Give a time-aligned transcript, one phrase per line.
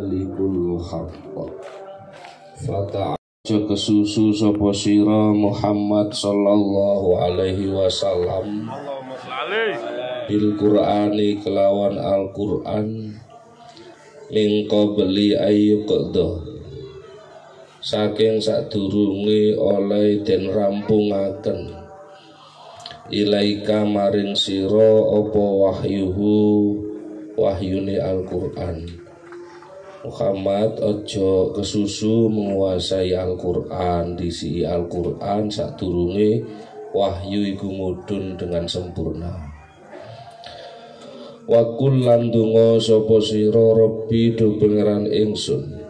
[0.00, 1.36] Malikul haqq
[2.64, 8.64] Fata'aja kesusu sopo sira Muhammad sallallahu alaihi wasallam.
[10.24, 13.12] Bil Qur'ani kelawan Al Qur'an
[14.32, 16.48] Mingko beli ayu qadha
[17.84, 21.76] Saking sadurunge oleh den rampungaken.
[23.12, 26.32] Ilaika maring sira apa wahyuhu
[27.36, 28.99] wahyune Al-Qur'an
[30.00, 36.40] Muhammad ojo kesusu menguasai Al-Quran disi Al-Quran saat turunge
[36.96, 39.28] wahyu iku mudun dengan sempurna.
[41.44, 45.84] Wakul landungo sopo siro Robbi do pangeran ingsun.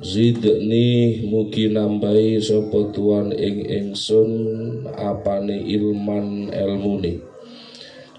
[0.00, 4.30] Zidni mugi nambahi sopo tuan ing ingsun
[4.90, 7.20] apane ilman elmuni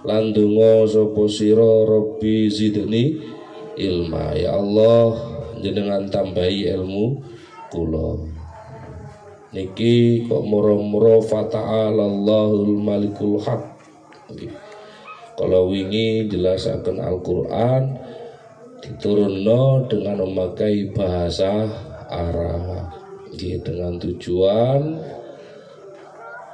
[0.05, 3.34] Landungo sopo siro Robbi zidni
[3.79, 4.35] ilma.
[4.35, 5.15] Ya Allah
[5.59, 7.21] jenengan tambahi ilmu
[7.71, 8.19] kula.
[9.55, 13.63] Niki kok moro-moro fata'alallahul malikul haq.
[15.35, 17.95] Kalau wingi jelasakan Al-Quran
[18.83, 21.67] diturunno dengan memakai bahasa
[22.11, 22.91] Arab.
[23.35, 24.95] Dengan tujuan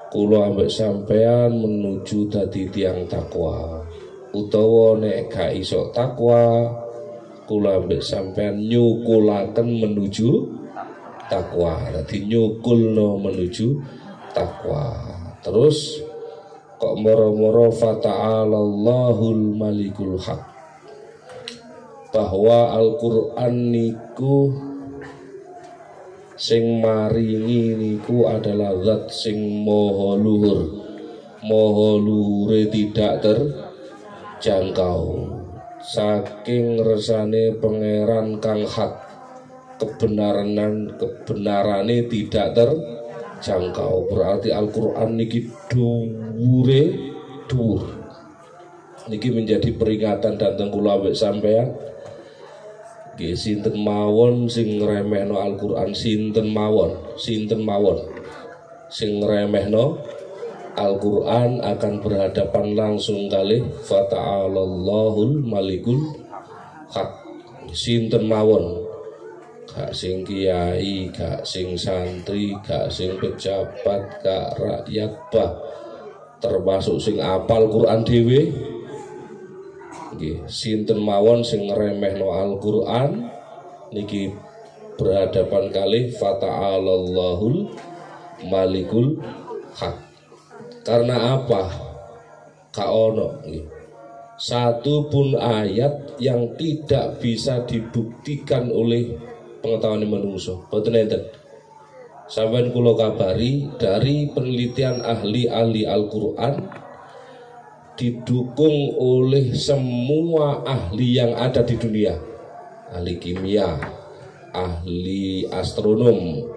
[0.10, 3.86] kulo ambek sampean menuju tadi tiang takwa.
[4.34, 6.66] Utawa nek gak iso takwa
[7.52, 10.48] kula ambek sampean nyukulaken menuju
[11.28, 11.92] takwa.
[11.92, 13.76] Dadi nyukulno menuju
[14.32, 14.96] takwa.
[15.44, 16.00] Terus
[16.80, 20.48] kok moro-moro fata'alallahul malikul haq.
[22.16, 24.56] Bahwa Al-Qur'an niku
[26.40, 30.88] sing maringi niku adalah zat sing moho luhur.
[31.44, 33.20] Moho luhure tidak
[34.40, 35.41] terjangkau
[35.82, 38.94] saking resane pangeran kang hak
[39.82, 40.54] kebenaran
[40.96, 44.14] kebenarane tidak terjangkau.
[44.14, 46.84] Berarti Al-Qur'an niki dhuwure
[47.50, 47.84] dhuwur.
[49.10, 51.74] Niki menjadi peringatan datang kula sampean.
[53.18, 55.92] Nggih sinten mawon sing ngremehno Al-Qur'an?
[55.98, 57.18] Sinten mawon?
[57.18, 58.06] Sinten mawon?
[58.88, 60.00] Sing ngremehno
[60.72, 66.00] Al-Quran akan berhadapan langsung kali Fata'alallahul malikul
[66.88, 67.12] hak
[67.72, 68.84] Sinten mawon?
[69.72, 75.56] Gak sing kiai, gak sing santri, gak sing pejabat, gak rakyat bah.
[76.44, 78.52] Termasuk sing apal Quran dewe
[80.52, 83.32] Sinten mawon sing no Al-Quran?
[83.92, 84.32] Niki
[85.00, 87.72] berhadapan kali Fata'alallahul
[88.48, 89.20] malikul
[89.78, 90.01] hak
[90.82, 91.90] karena apa?
[92.72, 93.44] Kaono
[94.42, 99.14] satu pun ayat yang tidak bisa dibuktikan oleh
[99.62, 100.58] pengetahuan manusia.
[100.66, 101.30] Betul enten.
[102.26, 106.58] Sampai kulo kabari dari penelitian ahli-ahli Al-Quran
[107.94, 112.18] didukung oleh semua ahli yang ada di dunia.
[112.90, 113.78] Ahli kimia,
[114.58, 116.50] ahli astronom,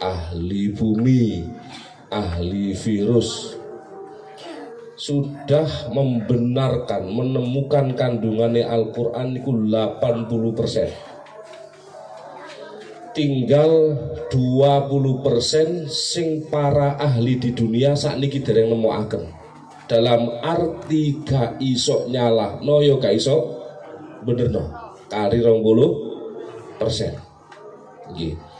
[0.00, 1.44] ahli bumi,
[2.12, 3.56] ahli virus.
[4.92, 11.10] Sudah membenarkan menemukan kandungannya Al-Quran itu 80%
[13.12, 13.92] tinggal
[14.32, 19.22] 20% sing para ahli di dunia saat ini kita yang nemu akan
[19.84, 23.60] dalam arti gak iso nyala no yo gak iso
[24.24, 25.60] bener no kari rong
[26.80, 27.12] persen.
[28.16, 28.51] Gitu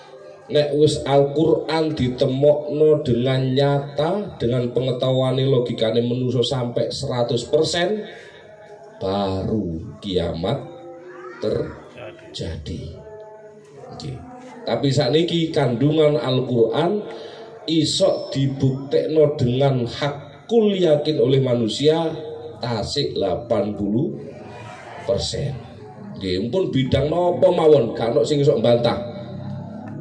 [0.52, 10.60] nek wis Al-Qur'an ditemokno dengan nyata dengan pengetahuan logikane menuso sampai 100% baru kiamat
[11.41, 13.00] terjadi.
[13.96, 14.14] Okay.
[14.62, 17.02] Tapi saat ini kandungan Al-Qur'an
[17.66, 22.12] isok dibuktekno dengan hakul yakin oleh manusia
[22.60, 25.56] tasik 80 persen.
[26.22, 29.11] Nggih, pun bidang nopo mawon, gak sing isok bantah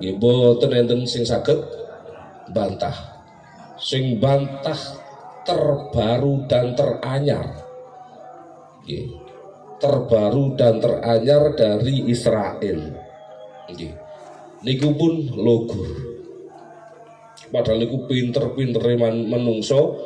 [0.01, 1.61] nggih boten enten sing saged
[2.49, 3.21] bantah.
[3.77, 4.77] Sing bantah
[5.45, 7.45] terbaru dan teranyar.
[8.81, 9.13] Nggih
[9.77, 12.79] terbaru dan teranyar dari Israel.
[13.69, 13.93] Nggih
[14.61, 15.89] niku pun logur
[17.49, 19.97] padahal niku pinter-pinter menungso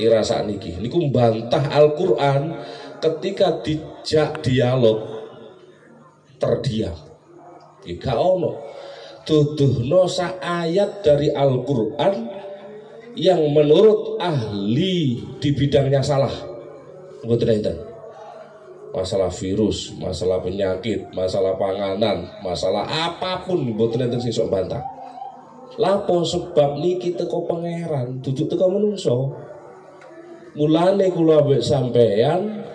[0.00, 2.56] ira niki niku bantah Al-Qur'an
[3.00, 5.04] ketika dijak dialog
[6.40, 6.96] terdiam.
[7.80, 8.60] Gak ono
[9.30, 10.10] duduhno
[10.42, 12.14] ayat dari Al-Quran
[13.14, 16.34] yang menurut ahli di bidangnya salah.
[18.90, 24.82] Masalah virus, masalah penyakit, masalah panganan, masalah apa pun mboten enten sing sok bantah.
[25.78, 29.30] Lapo sebab niki teko pangeran, duduk teko menungso.
[30.58, 32.66] Mulane kula ambek sampeyan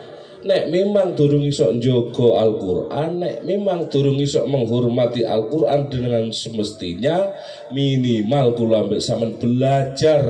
[0.45, 7.33] nek memang durung iso njogo Al-Qur'an, nek memang durung iso menghormati Al-Qur'an dengan semestinya
[7.73, 10.21] minimal kula ambek sampean belajar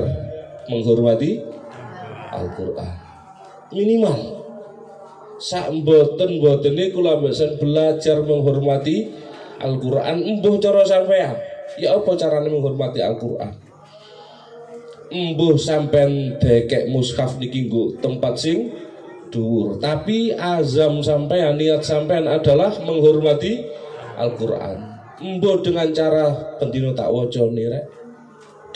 [0.72, 1.36] menghormati
[2.32, 2.96] Al-Qur'an.
[3.76, 4.40] Minimal.
[5.36, 9.12] Sak mboten mbotene kula ambek belajar menghormati
[9.60, 11.36] Al-Qur'an embuh cara sampean.
[11.76, 13.52] Ya apa caranya menghormati Al-Qur'an?
[15.12, 17.68] Embuh sampean dekek mushaf niki
[18.00, 18.85] tempat sing
[19.30, 23.64] dhuwur, tapi azam sampean niat sampean adalah menghormati
[24.16, 24.96] Al-Qur'an.
[25.16, 27.88] Embuh dengan cara pendino tak waca nire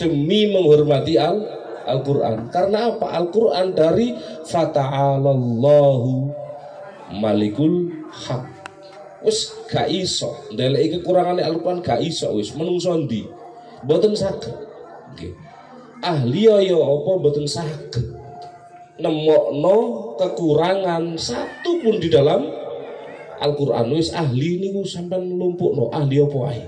[0.01, 1.37] demi menghormati Al
[1.85, 2.49] Al-Qur'an.
[2.49, 3.13] Karena apa?
[3.17, 4.13] Al-Qur'an dari
[4.45, 6.11] fata'alallahu
[7.17, 8.45] malikul haq.
[9.21, 10.49] Wis gak iso.
[10.53, 12.53] Ndeleki kekurangane Al-Qur'an gak iso wis.
[12.57, 13.25] Menungso ndi
[13.85, 14.53] mboten saged.
[15.13, 15.33] Nggih.
[16.01, 17.11] Ahli ya apa?
[17.21, 18.20] Mboten saged
[19.01, 19.77] nemokno
[20.21, 22.45] kekurangan satu pun di dalam
[23.41, 23.89] Al-Qur'an.
[23.89, 26.63] Wis ahli niku sampean lumpukno ahli apa ae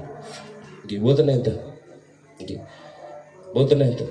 [0.84, 1.58] nggih mboten enten.
[2.44, 2.60] Nggih.
[3.56, 4.10] Mboten enten.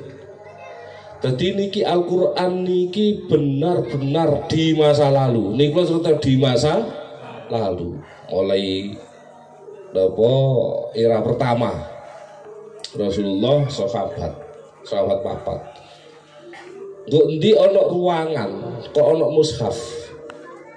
[1.22, 5.54] Jadi niki Al-Quran niki benar-benar di masa lalu.
[5.54, 6.82] Niki cerita di masa
[7.46, 8.02] lalu.
[8.26, 8.96] Mulai
[9.92, 10.32] apa
[10.96, 11.70] era pertama.
[12.92, 14.32] Rasulullah sahabat
[14.82, 15.60] sahabat papat.
[17.02, 18.50] Gue di ono ruangan
[18.94, 19.74] kok ono mushaf.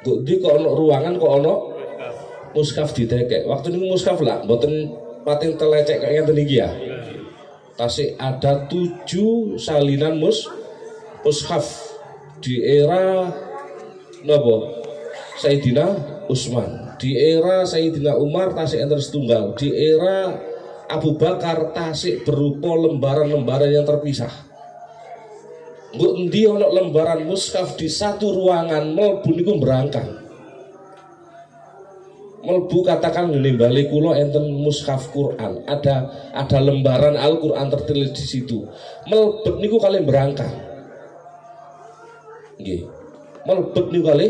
[0.02, 1.54] Gue di kok ono ruangan kok ono
[2.58, 3.46] mushaf ditekek.
[3.46, 4.90] Waktu ini mushaf lah, buatin
[5.22, 6.70] pating telecek kayak ngeten ya.
[7.76, 10.48] Tasik ada tujuh salinan mus
[11.22, 11.66] mushaf
[12.40, 13.28] di era
[14.24, 14.82] nopo
[15.36, 15.86] Sayyidina
[16.32, 19.54] Utsman di era Sayyidina Umar tasik enter setunggal.
[19.60, 20.40] Di era
[20.88, 24.45] Abu Bakar tasik berupa lembaran-lembaran yang terpisah
[25.96, 30.26] Mbok endi ana lembaran mushaf di satu ruangan mlebu niku berangkat
[32.46, 35.66] melbu katakan ngene bali kula enten mushaf Quran.
[35.66, 35.96] Ada
[36.32, 38.70] ada lembaran Al Quran tertulis di situ.
[39.10, 40.54] Melbet niku kalian berangkat
[42.62, 42.86] nggih.
[43.50, 44.28] Melbet niku kali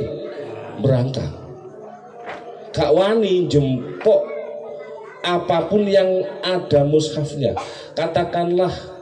[0.80, 1.30] berangkat
[2.76, 4.28] gak wani jempok
[5.24, 7.56] apa pun yang ada mushafnya.
[7.96, 8.95] Katakanlah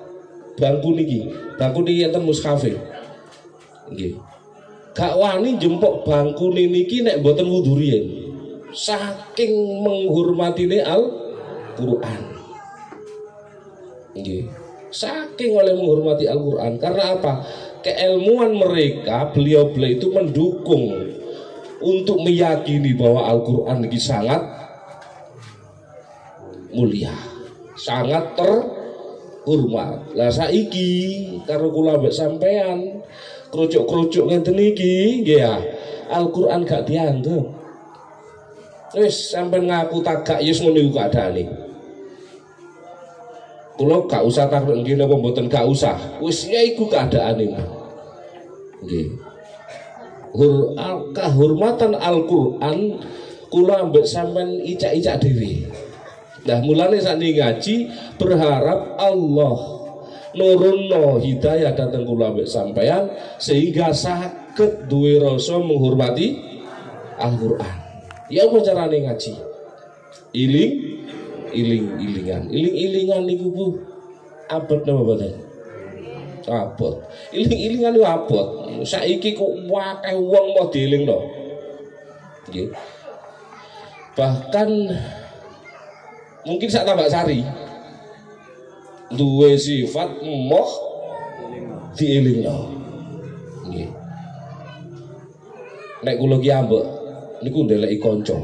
[0.60, 1.30] bangku niki.
[1.58, 2.74] Bangku niki enten mushafe
[3.90, 4.18] nggih.
[4.94, 7.78] Gak wani jempok bangku niki nek mboten wudu
[8.74, 9.54] saking
[9.86, 12.22] menghormati Al-Quran.
[14.94, 16.78] Saking oleh menghormati Al-Quran.
[16.78, 17.34] Karena apa?
[17.84, 20.86] Keilmuan mereka beliau-beliau itu mendukung
[21.84, 24.42] untuk meyakini bahwa Al-Quran ini sangat
[26.74, 27.14] mulia
[27.78, 28.34] sangat
[29.44, 30.92] terhormat lah saiki
[31.44, 33.04] karo kula mbek sampean
[33.52, 35.60] kerucuk-kerucuk ngenten iki ya
[36.08, 37.64] Al-Quran gak dianggap
[38.94, 41.44] Wis sampai ngaku tagak yes ngono iku keadaane.
[43.74, 45.98] Kula gak usah takut nggih napa mboten gak usah.
[46.22, 47.58] Wis ya iku keadaane.
[48.86, 49.08] Nggih.
[50.34, 50.78] Hur
[51.14, 53.02] kehormatan Al-Qur'an
[53.50, 55.73] kula ambek sampean icak-icak dhewe.
[56.44, 57.76] Nah mulane saat ngaji
[58.20, 59.56] berharap Allah
[60.34, 63.08] nurunno hidayah datang kula sampean
[63.40, 66.52] sehingga sakit duwe rasa menghormati
[67.14, 67.78] Al-Qur'an.
[68.28, 69.32] Ya apa carane ngaji?
[70.34, 70.74] Iling
[71.54, 72.44] iling ilingan.
[72.50, 73.66] Iling ilingan niku Bu
[74.50, 75.34] abot napa boten?
[76.50, 77.06] Abot.
[77.32, 78.48] Iling ilingan niku abot.
[78.84, 81.18] Saiki kok akeh wong mau dielingno.
[82.50, 82.74] Nggih.
[84.18, 84.70] Bahkan
[86.44, 87.44] mungkin sak tambah sari
[89.14, 90.70] duwe sifat moh
[91.94, 92.58] dielingno.
[93.70, 93.90] Nggih.
[96.04, 96.86] Nek kula ki ambek
[97.46, 98.38] niku ndeleki kanca.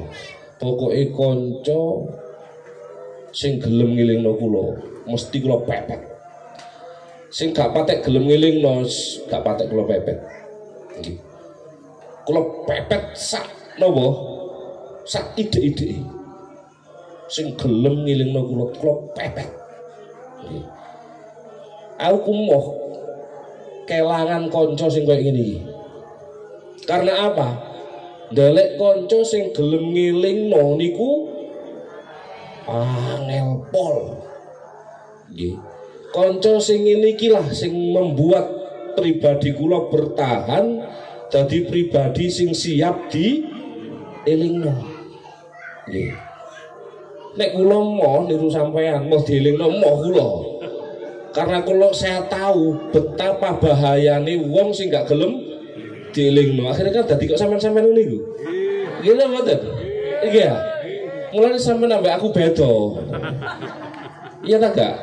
[0.60, 1.82] Pokoke kanca
[3.32, 4.66] sing gelem ngilingno kula,
[5.08, 6.02] mesti kula pepet.
[7.30, 8.86] Sing gak patek gelem ngilingno,
[9.30, 10.18] gak patek kula pepet.
[11.00, 11.18] Nggih.
[12.26, 13.46] Kula pepet sak
[13.82, 14.08] napa?
[15.10, 16.19] Sak ide-ide.
[17.30, 19.50] Sing gelem ngilingno kula, kula pepet.
[22.00, 22.66] Aku moh
[23.86, 25.60] kelangan kanca sing koyo ngene iki.
[26.90, 27.48] Karena apa?
[28.34, 31.30] Delek konco sing gelem ngelingno niku
[32.66, 33.98] angel pol.
[35.30, 35.56] Nggih.
[36.60, 38.50] Sing ini lah sing membuat
[38.98, 40.82] pribadi kula bertahan
[41.30, 43.46] jadi pribadi sing siap di
[44.26, 44.74] elingno
[45.86, 46.29] nggih
[47.38, 50.30] nek kula mau niru sampean mau dielingno mau kula.
[51.30, 55.38] Karena kalau saya tahu betapa bahayanya wong sing gak gelem
[56.10, 58.18] dielingno akhirnya kan dadi kok sampean-sampean niku
[59.06, 59.62] gila mboten
[60.26, 60.58] iya
[61.30, 62.74] mulai sampean nambah aku beda.
[64.40, 64.96] Iya tak gak?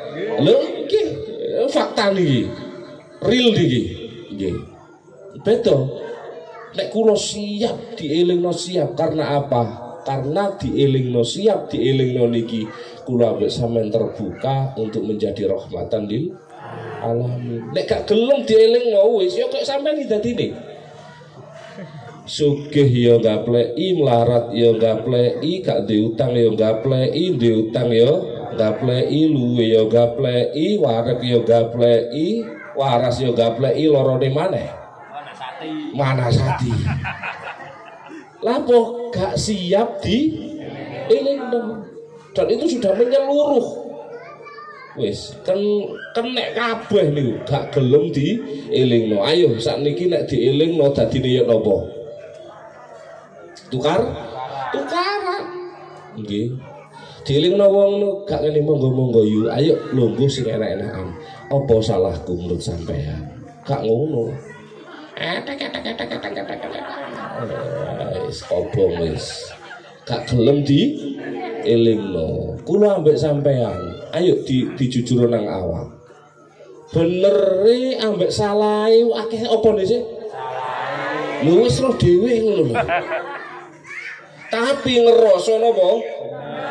[0.43, 1.01] Lho iki
[1.71, 2.51] fakta nih
[3.23, 3.83] real niki
[4.35, 4.57] nggih.
[5.47, 5.77] Beda.
[6.75, 12.63] Nek kula siap dielingno siap karena apa karena dielingno siap dielingno niki
[13.03, 16.31] kula ambek sampean terbuka untuk menjadi rahmatan lil
[17.03, 17.75] alamin.
[17.75, 20.55] Nek gak gelem dielingno wis ya kok sampean dadine
[22.27, 28.11] sugih ya gapleki melarat ya gapleki gak diutang ya gapleki diutang ya
[28.59, 32.43] gapleki luwe ya gapleki warek ya gapleki
[32.75, 34.71] waras ya gapleki lorone maneh.
[35.97, 36.69] Mana sati
[38.47, 40.31] lapo gak siap di
[41.11, 41.83] elingno
[42.31, 43.67] dan itu sudah menyeluruh.
[44.97, 45.59] Wis kan
[46.15, 48.39] kenek kabeh niku gak gelem di
[48.71, 51.77] elingno ayo sakniki nek dielingno dadine ya napa?
[53.67, 54.01] Tukar?
[54.71, 55.43] Tukaran
[56.23, 56.55] nggih.
[57.27, 57.93] Dielingno wong
[58.31, 61.11] gak ngene monggo-monggo yu ayo lungguh sing enak-enakan.
[61.51, 63.27] Apa salahku menurut sampean?
[63.67, 64.31] Gak ngono
[68.27, 69.49] wis kobong wis.
[70.07, 70.95] Gak gelem di
[71.65, 72.61] elingno.
[72.63, 73.75] Kula ambek sampean.
[74.13, 75.89] Ayo di dijujur nang awak.
[76.93, 77.67] Bener
[77.99, 80.03] ambek salah akeh apa sih?
[81.43, 82.77] Lu wis roh dhewe ngono lho.
[84.47, 85.91] Tapi ngerasa napa?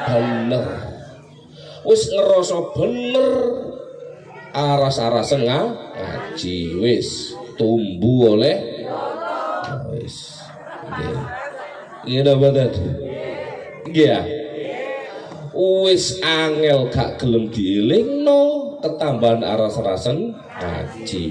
[0.07, 0.65] Bener.
[1.83, 3.29] Wis ngerasa bener.
[4.55, 8.57] Aras-arasen ngaji wis tumbuh oleh
[9.91, 10.43] wis
[12.05, 12.69] nggih nggih badan
[13.89, 14.19] nggih
[15.55, 17.47] wis angel gak gelem
[18.83, 21.27] ketambahan aras-arasen ngaji.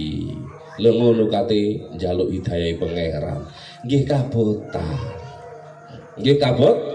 [0.75, 3.40] Lho ngono kate njaluk hidayah pangeran
[3.87, 4.99] nggih kabotan.
[6.19, 6.93] Nggih kabot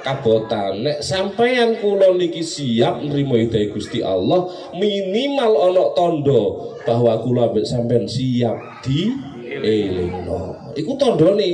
[0.00, 0.84] kabotan.
[0.84, 7.66] Nek sampeyan kula niki siap nrimo hidayah Gusti Allah minimal ana tondo bahwa kula ambek
[7.66, 9.12] sampeyan siap di
[9.46, 11.50] elingno iku tandane.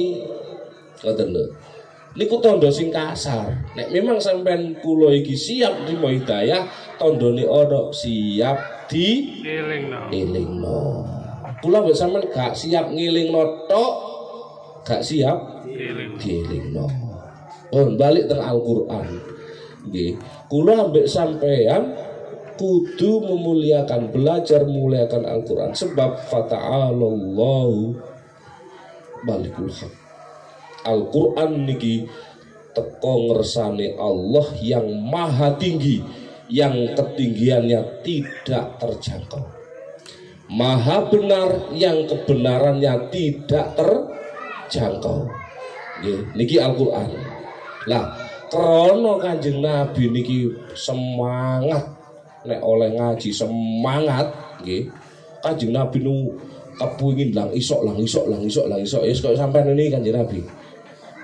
[1.03, 1.45] Ngoten lho.
[2.17, 3.53] Niku tondo sing kasar.
[3.77, 6.65] Nek memang sampean kula iki siap nrimo hidayah
[6.97, 10.15] tandane ana siap di Elingno.
[10.15, 10.81] elingno
[11.59, 13.95] kula mbek sampean gak siap ngilingno tok
[14.87, 16.15] gak siap Eling.
[16.21, 17.06] dielingno
[17.73, 19.09] oh balik teng Al-Qur'an.
[19.87, 20.19] Nggih.
[20.51, 21.95] Kula ambek sampean
[22.57, 27.95] kudu memuliakan belajar memuliakan Al-Qur'an sebab fata'alallahu
[29.29, 29.93] balikul haq.
[30.87, 32.09] Al-Qur'an niki
[32.73, 36.03] teko ngersane Allah yang maha tinggi
[36.47, 39.43] yang ketinggiannya tidak terjangkau.
[40.47, 45.27] Maha benar yang kebenarannya tidak terjangkau.
[46.37, 47.36] Niki Al-Qur'an
[47.87, 48.11] lah
[48.51, 51.83] krono kanjeng Nabi niki semangat.
[52.47, 54.31] Nek oleh ngaji semangat
[54.63, 54.87] nggih.
[55.43, 56.31] Kanjeng Nabi nu
[56.79, 59.03] kepingin lang isok lang isok lang isok lang isok.
[59.03, 60.41] Yes kok sampean ini kanjeng Nabi.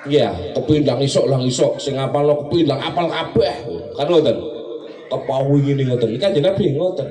[0.02, 1.78] Iya, kepingin lang isok lang isok.
[1.78, 3.54] Sing apal lo kepingin lang apal kabeh.
[3.94, 4.38] Kan ngoten?
[5.06, 6.18] Kepawing ini ngoten.
[6.18, 7.08] Kanjeng Nabi ngoten.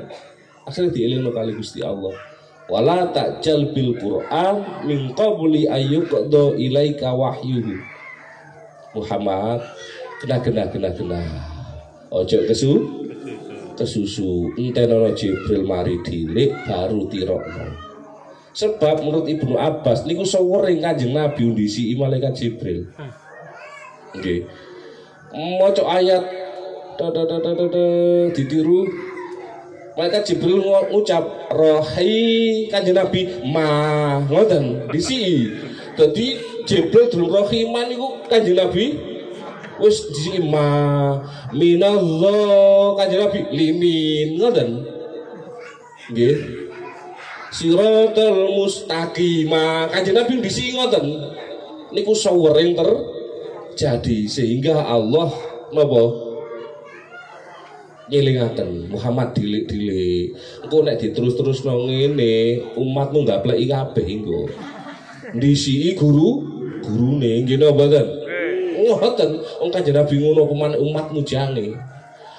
[0.68, 2.14] Akhirnya dielingno kali Gusti Allah.
[2.72, 7.91] Wala ta'jal bil Qur'an min qabli ayyuqda ilaika wahyuhu
[8.94, 9.60] Muhammad.
[10.22, 11.22] Kena kena kena kena
[12.14, 12.74] ojo kesu?
[13.74, 14.54] Kesusu.
[14.60, 17.66] Entenono Jibril mari dilik baru tirokno.
[18.52, 22.84] Sebab menurut Ibnu Abbas niku sewering kanjeng Nabi undisi malaikat Jibril?
[24.12, 24.44] Oke
[25.32, 26.24] Maca ayat.
[27.00, 27.86] Da, da, da, da, da,
[28.36, 28.84] ditiru.
[29.96, 35.48] Malaikat Jibril ngu- ngucap rohi kanjeng Nabi ma ngoten disi.
[35.96, 36.36] Dadi
[36.68, 38.98] Jibril dulu rohiman niku kanjeng Nabi
[39.82, 41.18] wis disi ma
[41.52, 44.70] minallah kanjeng Nabi limin ngoten.
[46.14, 46.38] Nggih.
[47.52, 51.06] Siratal mustaqima kanjeng Nabi disi ngoten.
[51.92, 55.34] Niku sawering terjadi sehingga Allah
[55.72, 56.32] napa
[58.12, 60.36] nyelingaken Muhammad dilik-dilik
[60.68, 64.42] engko nek diterus-terus nang ngene umatmu nggak pleki kabeh engko
[65.32, 66.51] ndisi guru
[66.82, 68.22] gurune nggih napa mboten
[68.82, 71.78] ngoten wong kanjeng Nabi ngono peman umatmu jange?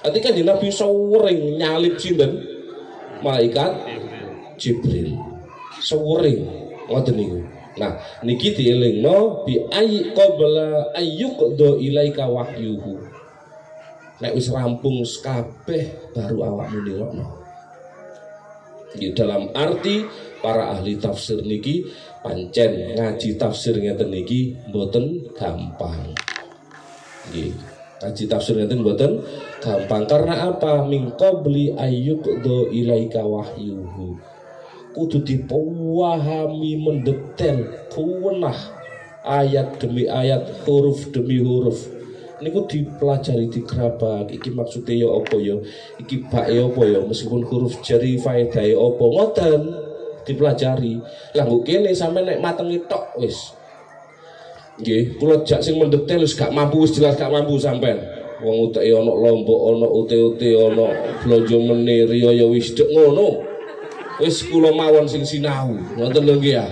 [0.02, 2.42] Ati kanjeng Nabi sewering nyalip sinten?
[3.22, 3.70] Malaikat
[4.58, 5.14] Jibril.
[5.78, 6.42] Sewering
[6.90, 7.40] ngoten niku.
[7.72, 13.00] Nah, niki dielingno bi ay qabla ayyuqdo ilaika wahyuhu.
[14.20, 17.41] Nek wis rampung kabeh baru awakmu nirokno.
[18.92, 20.04] Di dalam arti
[20.42, 21.86] para ahli tafsir niki
[22.20, 26.12] pancen ngaji tafsir ngeten niki mboten gampang.
[27.30, 27.54] Nggih.
[28.02, 29.22] Ngaji tafsir ngeten mboten
[29.62, 30.84] gampang karena apa?
[30.84, 34.32] Min qabli ayyuqdo ilaika wahyuhu
[34.92, 38.56] kudu dipahami mendetail kuwenah
[39.24, 41.88] ayat demi ayat huruf demi huruf
[42.42, 45.56] niku dipelajari di kerabak iki maksudnya ya apa ya?
[46.02, 47.00] Iki bak ya apa ya?
[47.06, 49.04] Meskipun huruf jari faedah ya apa?
[49.06, 49.60] Ngoten
[50.26, 50.98] dipelajari.
[51.38, 53.54] Lah kok kene sampe nek matengi tok wis.
[54.82, 58.02] Nggih kula jak sing mendetail wis gak mampu wis jelas gak mampu sampean
[58.42, 60.90] wong uteke ana lombok ana ute-ute ana
[61.22, 63.46] blonjo menir ya wis dek ngono.
[64.18, 65.78] Wis kula mawon sing sinau.
[65.96, 66.66] Ngoten lho ya.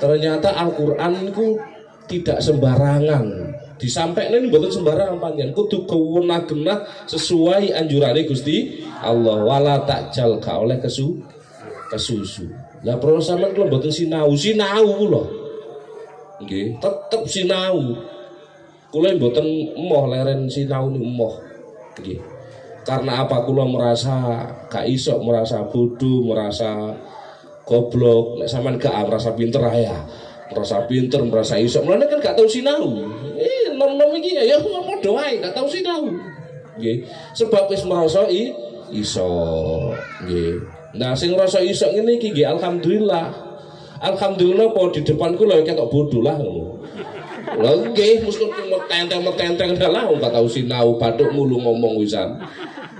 [0.00, 1.60] Ternyata Al-Qur'an niku
[2.08, 3.49] tidak sembarangan
[3.80, 6.44] disampaikan ini bukan sembarangan panjang kudu kewenah
[7.08, 9.40] sesuai anjurane Gusti Allah.
[9.40, 11.16] Wala takjal ka oleh kesu
[11.88, 12.46] kesusu.
[12.84, 14.36] Lah perlu sampean kula mboten sinau.
[14.36, 15.22] Sinau kula.
[16.44, 17.96] Nggih tetep sinau.
[18.92, 21.40] Kula mboten emoh leren sinau ni emoh.
[21.96, 22.20] Nggih.
[22.84, 26.92] Karena apa kula merasa gak iso merasa bodoh merasa
[27.64, 28.44] goblok.
[28.44, 29.96] Nek sampean gak merasa pinter ya
[30.50, 31.80] merasa pinter merasa iso.
[31.80, 33.08] Mulane kan gak tau sinau
[33.80, 36.12] nom-nom iki ya padha wae gak tau sinau
[36.76, 38.52] nggih sebab wis merasa i,
[38.92, 39.32] iso
[40.28, 40.60] nggih
[41.00, 43.32] nah sing ngrasa iso ngene iki nggih alhamdulillah
[44.04, 46.76] alhamdulillah po di depan kula ketok bodoh lah ngono
[47.50, 52.38] Lha nggih mesti metenteng-metenteng dalah gak tau sinau bathuk mulu ngomong wisan.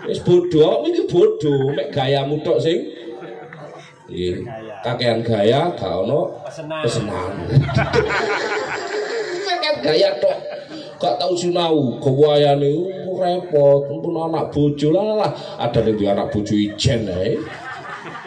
[0.09, 2.83] Wis bodoh, iki bodoh, mek gayamu tok sing
[4.11, 4.43] Nggih.
[4.83, 6.35] Kakean gaya gak ono
[6.83, 7.31] pesenan.
[9.47, 10.39] Kakean gaya tok.
[11.01, 12.73] Gak tau sinau, gawayane
[13.17, 17.09] repot, pun anak bojo lah ada ning anak bojo ijen.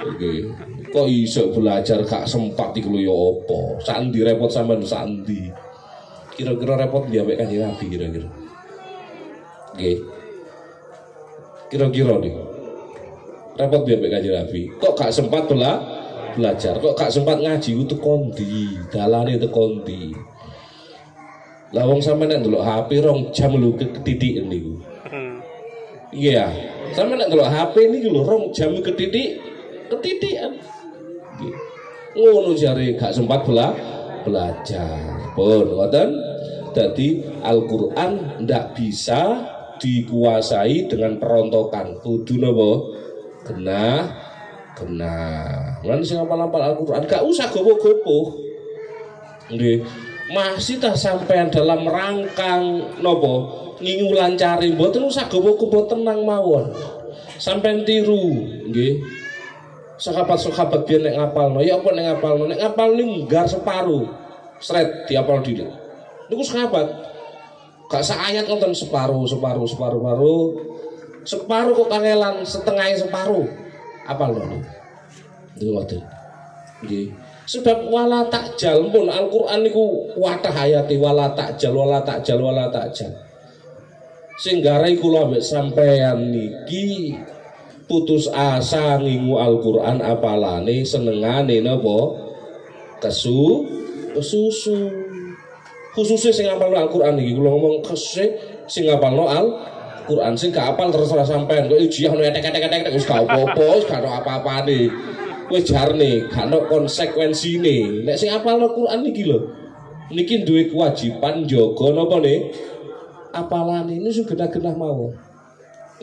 [0.01, 0.49] Oke.
[0.89, 3.77] Kok iso belajar gak sempat iku ya apa?
[3.81, 5.53] Sandi repot sampean sandi.
[6.33, 8.29] Kira-kira repot dia mek kanjeng Nabi kira-kira.
[9.77, 9.97] Nggih
[11.73, 12.37] kira-kira nih
[13.57, 15.81] repot biar kaji Nabi kok gak sempat bela
[16.37, 20.13] belajar kok gak sempat ngaji itu kondi dalane itu kondi
[21.73, 24.77] lawang sama nek dulu HP rong jam lu ketitik ini
[26.13, 26.45] iya.
[26.93, 29.41] Sama nek dulu HP ini lu rong jam ketitik
[29.89, 30.53] ketitikan
[32.13, 33.73] ngono jare gak sempat bela
[34.21, 35.33] belajar.
[35.33, 36.09] Pun ngoten.
[36.73, 39.45] Jadi Al-Qur'an ndak bisa
[39.77, 42.01] dikuasai dengan perontokan.
[42.01, 42.69] Kudu napa
[43.45, 44.01] genah
[44.77, 45.81] genah.
[45.85, 48.37] Lan sing apal-apal Al-Qur'an gak usah gopo-gopo.
[49.53, 49.85] Nggih
[50.81, 53.33] tak sampean dalam rangkang nopo
[53.79, 56.73] ngingulan cari mboten usah gopo-gopo tenang mawon
[57.37, 58.33] sampean tiru
[58.69, 59.01] nggih
[60.01, 64.05] sahabat-sahabat biar nek ngapalno ya apa nek ngapalno nek ngapal nggar separuh
[64.57, 65.63] sret diapal diri
[66.27, 67.13] niku sahabat
[67.93, 70.45] Gak seayat nonton separuh, separuh, separuh, separuh.
[71.29, 73.45] Separuh kok kangelan setengah separuh.
[74.09, 74.65] Apa loh?
[75.53, 76.01] Itu waktu.
[77.43, 83.11] Sebab wala takjal pun Al-Qur'an niku watah ayati wala takjal wala takjal wala takjal.
[84.39, 87.19] Singgarai kula ambek sampean niki
[87.85, 92.15] putus asa ngingu Al-Qur'an apalane senengane napa?
[93.03, 93.67] Kesu
[94.15, 94.87] kesusu.
[95.91, 98.31] Khususnya sing ngapalno Al-Qur'an iki kula ngomong khususnya
[98.71, 100.31] sing ngapalno Al-Qur'an.
[100.39, 103.99] Sing gak apal terus ora sampean kok ujian ono etek-etek wis gak apa-apa wis gak
[103.99, 104.87] ono apa-apane
[105.53, 109.39] wis jarne gak ono konsekuensine nek sing apalno Qur'an iki lho
[110.09, 112.35] niki duwe kewajiban jaga napa ne
[113.33, 114.73] apalane ini sing genah-genah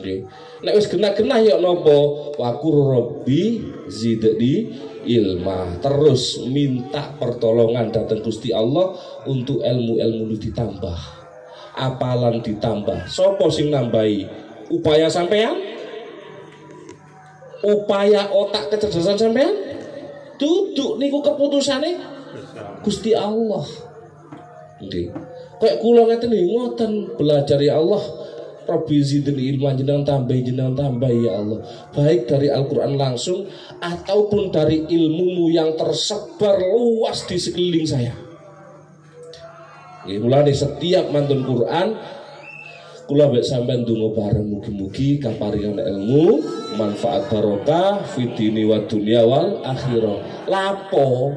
[0.01, 0.19] nggih.
[0.65, 1.97] Nek wis genah-genah ya napa?
[2.41, 4.73] Wakur rabbi zidni
[5.05, 5.77] ilma.
[5.79, 8.97] Terus minta pertolongan datang Gusti Allah
[9.29, 10.99] untuk ilmu-ilmu ditambah.
[11.77, 13.07] Apalan ditambah?
[13.07, 14.27] Sopo sing nambahi?
[14.73, 15.70] Upaya sampean
[17.61, 19.53] upaya otak kecerdasan sampean?
[20.37, 22.01] Duduk niku keputusannya
[22.81, 23.65] Gusti Allah.
[25.61, 28.01] Kayak kula ngeten ngoten belajar ya Allah
[28.61, 31.59] Rabbi zidni ilman jenengan tambah jenengan tambah ya Allah.
[31.91, 33.49] Baik dari Al-Quran langsung
[33.81, 38.13] ataupun dari ilmumu yang tersebar luas di sekeliling saya.
[40.05, 41.93] Mulai setiap mantun Quran
[43.11, 46.39] kula mek sampean donga bareng mugi-mugi kaparingan ilmu
[46.79, 50.47] manfaat barokah fitini wa dunya wal akhirah.
[50.47, 51.35] Lapo?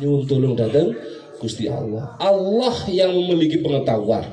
[0.00, 0.96] Nyuwun tulung dateng
[1.36, 2.16] Gusti Allah.
[2.16, 4.24] Allah yang memiliki pengetahuan.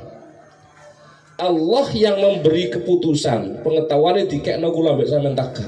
[1.36, 3.60] Allah yang memberi keputusan.
[3.68, 5.68] Pengetahuannya dikekno kula ambek sampean tagat.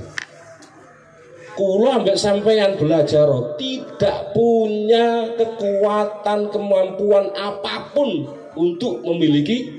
[1.60, 3.28] Kula ambek sampean belajar
[3.60, 9.79] tidak punya kekuatan kemampuan apa pun untuk memiliki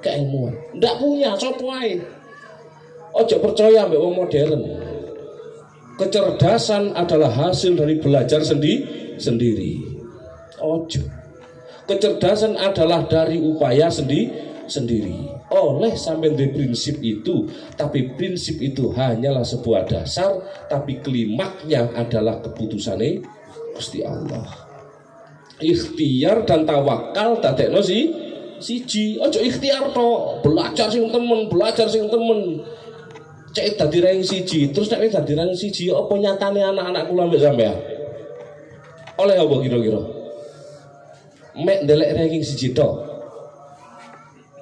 [0.00, 2.00] keilmuan ndak punya sapa ae.
[3.10, 4.62] Ojo percaya ambek wong modern.
[5.98, 8.86] Kecerdasan adalah hasil dari belajar sendi
[9.20, 9.82] sendiri.
[10.62, 11.02] Ojo.
[11.84, 14.30] Kecerdasan adalah dari upaya sendi
[14.70, 15.26] sendiri.
[15.50, 20.38] Oleh sampai di prinsip itu tapi prinsip itu hanyalah sebuah dasar
[20.70, 23.26] tapi klimaknya adalah keputusannya
[23.74, 24.46] Gusti Allah.
[25.60, 28.29] Ikhtiar dan tawakal dadekno si
[28.60, 30.08] siji ojo ikhtiar to
[30.44, 32.62] belajar sing temen belajar sing temen.
[33.50, 34.70] Cek dadi ranking siji.
[34.70, 37.76] Terus nek dadi ranking siji apa nyatane anak-anak kula mbek sampean?
[39.18, 40.02] Oleh apa kira-kira?
[41.58, 43.10] Mek ndelek ranking siji to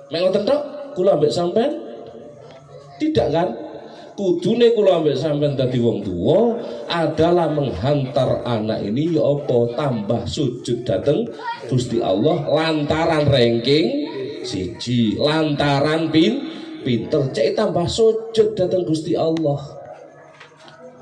[0.09, 0.61] Mek ngoten tok
[0.97, 1.73] kula ambek sampean?
[2.97, 3.68] Tidak kan?
[4.19, 6.59] Kudune kula ambek sampean dadi wong tua
[6.91, 11.23] adalah menghantar anak ini ya apa tambah sujud dateng
[11.71, 12.43] Gusti Allah.
[12.51, 13.87] Lantaran ranking
[14.43, 16.35] siji lantaran pin
[16.83, 17.31] pinter.
[17.31, 19.63] Cek tambah sujud dateng Gusti Allah.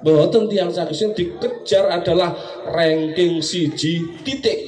[0.04, 2.36] Bahkan tiang saksi dikejar adalah
[2.68, 4.60] ranking siji titik.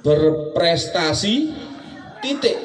[0.00, 1.52] Berprestasi
[2.24, 2.56] titik.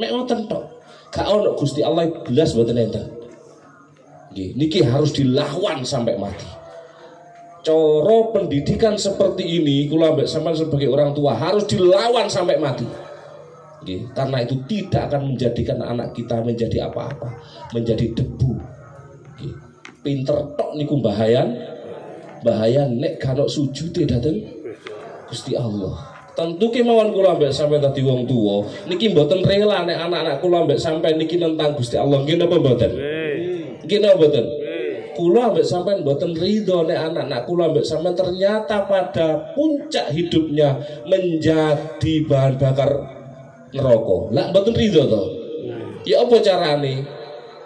[0.00, 0.81] Mek ngoten tok
[1.12, 3.22] gak ono Gusti Allah belas enten
[4.32, 6.48] nggih niki harus dilawan sampai mati.
[7.62, 12.88] Coro pendidikan seperti ini kula ambek sampean sebagai orang tua harus dilawan sampai mati.
[13.84, 17.28] Nggih karena itu tidak akan menjadikan anak kita menjadi apa-apa
[17.76, 18.52] menjadi debu.
[19.36, 19.54] Nggih
[20.00, 21.54] pinter tok niku bahayan
[22.42, 24.42] bahaya nek kalau sujud dateng
[25.30, 30.36] Gusti Allah tentu kemauan kula ambek sampai tadi wong tua niki mboten rela nek anak-anak
[30.40, 32.24] kula ambek sampai niki nentang Gusti Allah.
[32.24, 32.90] Nggih napa mboten?
[33.84, 33.98] Nggih.
[34.00, 34.44] Napa mboten?
[35.12, 42.14] Kula ambek sampai mboten ridho nek anak-anak kula ambek sampai ternyata pada puncak hidupnya menjadi
[42.24, 42.90] bahan bakar
[43.76, 44.18] neraka.
[44.32, 45.22] Lah mboten ridho to?
[46.08, 47.04] Ya apa carane?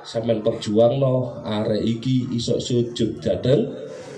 [0.07, 3.66] Sampean perjuang no are iki isok sujud dateng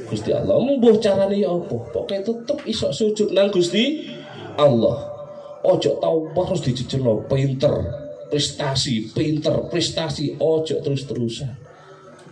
[0.08, 0.56] Gusti Allah.
[0.56, 1.76] Mbuh carane ya apa?
[1.92, 4.16] Pokoke tetep isok sujud nang Gusti
[4.58, 4.98] Allah.
[5.62, 6.60] Ojo tahu harus
[6.98, 7.74] lo pinter.
[8.28, 9.54] Prestasi pinter.
[9.70, 11.68] Prestasi ojo terus-terusan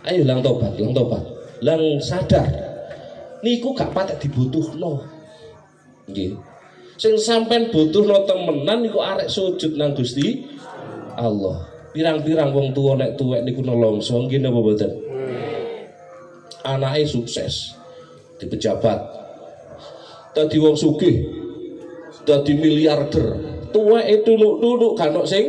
[0.07, 1.23] ayo lang tobat lang tobat.
[1.59, 2.47] Lang sadar.
[3.43, 5.03] Niku gak patek dibutuhno.
[6.07, 6.33] Nggih.
[6.97, 10.47] Sing sampean butuhno temenan niku arek sujud nang Gusti
[11.13, 11.67] Allah.
[11.93, 14.91] Pirang-pirang wong tua nek tuwek niku nelongso nggih napa mboten?
[16.65, 17.73] Anake sukses.
[18.37, 19.17] Di pejabat
[20.37, 21.25] tadi wong sugih
[22.27, 23.39] dadi miliarder
[23.71, 25.47] tua itu duduk kanok sing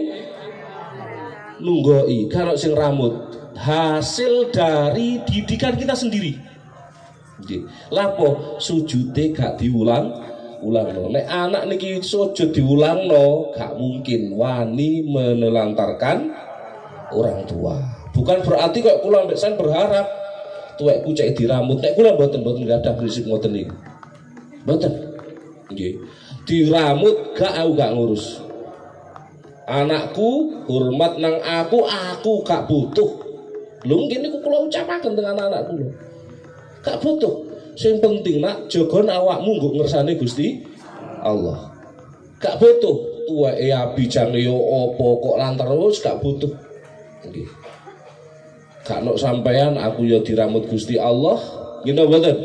[1.59, 3.19] nunggoi kanok sing rambut
[3.59, 6.39] hasil dari didikan kita sendiri
[7.91, 10.29] lapo sujute gak diulang
[10.63, 11.07] ulang no.
[11.11, 16.35] Nek anak niki sujud diulang no, gak mungkin wani menelantarkan
[17.15, 17.79] orang tua.
[18.11, 20.07] Bukan berarti kok kula mbek berharap
[20.75, 21.79] tuwekku cek diramut.
[21.79, 23.77] Nek kula mboten mboten gak ada prinsip ngoten niku.
[24.67, 24.93] Mboten.
[25.69, 26.01] Nggih
[26.49, 28.41] diramut gak aku gak ngurus.
[29.69, 33.21] Anakku hormat nang aku aku gak butuh.
[33.85, 35.89] Lu mungkin aku kalau ucapakan dengan anak-anakku lo
[36.81, 37.45] gak butuh.
[37.79, 40.65] Yang penting nak jogon awakmu nggo ngersane Gusti
[41.21, 41.69] Allah.
[42.41, 42.97] Gak butuh.
[43.29, 46.49] Tua ya bijang yo opo kok lantar terus gak butuh.
[47.29, 47.45] Okay.
[48.89, 51.37] gak nok sampean aku yo diramut Gusti Allah.
[51.85, 52.37] Gini betul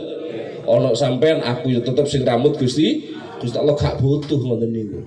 [0.67, 3.12] ono sampean aku yo tetep sing rambut Gusti
[3.43, 5.03] Gusti Allah gak butuh ngoten niku.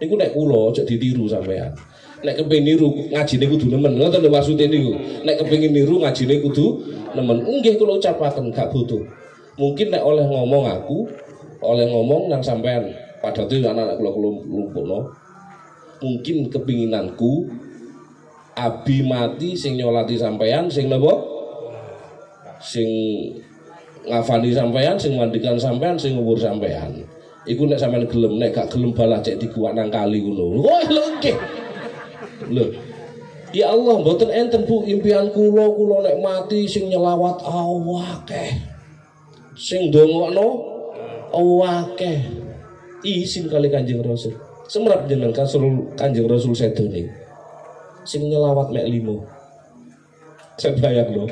[0.00, 1.76] Niku nek kula aja ditiru sampean.
[2.24, 4.00] Nek kepengin niru ngajine kudu nemen.
[4.00, 4.96] Ngoten lho maksude niku.
[5.28, 6.66] Nek kepengin niru ngajine kudu
[7.12, 7.44] nemen.
[7.44, 9.04] Nggih kula ucapaken gak butuh.
[9.60, 11.06] Mungkin nek oleh ngomong aku,
[11.60, 15.00] oleh ngomong nang sampean pada itu anak-anak kula kula lumpuhno.
[16.00, 17.46] Mungkin kepinginanku
[18.56, 21.36] abi mati sing nyolati sampean sing napa?
[22.64, 22.88] Sing
[24.08, 27.04] ngafani sampean, sing mandikan sampean, sing ngubur sampean.
[27.44, 30.64] Iku nek sampean gelem, nek gak gelem balah cek dikuak nang kali ngono.
[30.64, 31.36] Wah, lho nggih.
[32.48, 32.66] Lho.
[33.52, 38.64] Ya Allah, mboten enten Bu impian kula kula nek mati sing nyelawat awake.
[39.60, 40.48] Sing ndongakno
[41.36, 42.12] awake.
[43.04, 44.32] Isin kali Kanjeng Rasul.
[44.64, 47.12] Semrap jenengan Rasul Kanjeng Rasul sedone.
[48.08, 49.20] Sing nyelawat mek limo.
[50.56, 51.30] Saya bayang loh.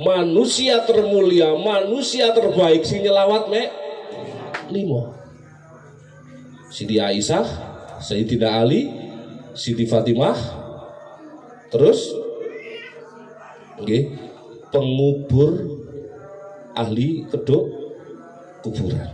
[0.00, 3.68] Manusia termulia, manusia terbaik sing nyelawat mek
[4.72, 5.23] limo
[6.74, 7.46] Siti Aisyah
[8.02, 8.90] Sayyidina Ali
[9.54, 10.34] Siti Fatimah
[11.70, 12.10] terus
[13.78, 14.10] okay,
[14.74, 15.78] pengubur
[16.74, 17.64] ahli kedok
[18.66, 19.06] kuburan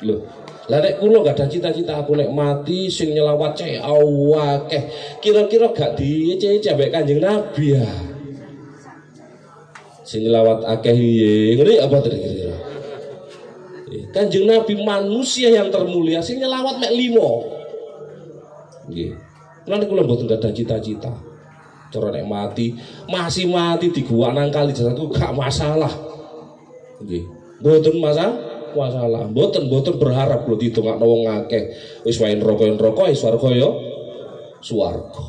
[0.00, 0.24] loh
[0.70, 4.86] lah nek kula gak ada cita-cita aku nek mati sing nyelawat cek awakeh.
[5.18, 7.90] Kira-kira gak diece-ece mbek Kanjeng Nabi ya.
[10.06, 11.58] Sing nyelawat akeh piye?
[11.58, 12.69] Ngene apa kira-kira?
[14.10, 17.46] Kanjeng Nabi manusia yang termulia sing nyelawat mek limo.
[18.90, 19.14] Nggih.
[19.70, 21.14] Lan kula mboten ada cita-cita.
[21.90, 22.74] Cara nek mati,
[23.10, 25.90] masih mati di gua nang kali jasadku gak masalah.
[27.02, 27.22] Nggih.
[27.62, 28.34] Mboten masalah
[28.74, 29.26] masalah.
[29.30, 31.70] Mboten mboten berharap lho ditungakno wong akeh.
[32.06, 33.70] Wis wae neraka neraka, wis swarga ya
[34.62, 35.24] swarga.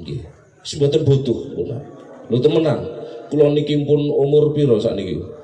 [0.00, 0.20] Nggih.
[0.64, 1.68] Wis butuh pun.
[2.28, 2.80] Lho temenan.
[3.32, 5.41] Kula niki pun umur piro sakniki?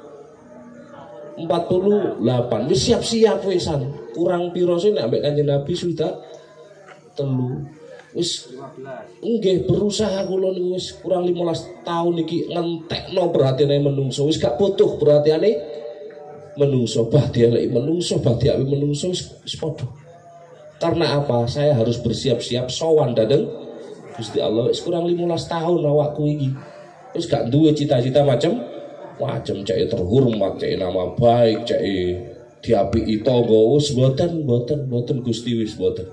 [1.46, 6.12] 48 wis siap-siap wisan kurang piro sih nek ambek kanjeng Nabi sudah?
[7.14, 7.62] Telu.
[8.16, 8.50] Wis
[9.22, 14.26] nggih berusaha kula niku wis kurang 15 tahun niki ngentekno perhatiane menungso.
[14.26, 15.50] Wis gak butuh perhatiane
[16.58, 17.06] menungso.
[17.06, 19.14] Bahdia lagi menungso bahdia menungso
[19.46, 20.08] sepodo
[20.78, 21.50] karena apa?
[21.50, 23.50] Saya harus bersiap-siap sowan dadeng.
[24.14, 26.50] Gusti Allah wis kurang 15 tahun awakku iki.
[27.14, 28.62] Wis gak duwe cita-cita macam
[29.18, 31.82] macam cek terhormat cek nama baik cek
[32.62, 33.36] diapi itu
[33.74, 36.06] wis boten boten boten Gusti wis boten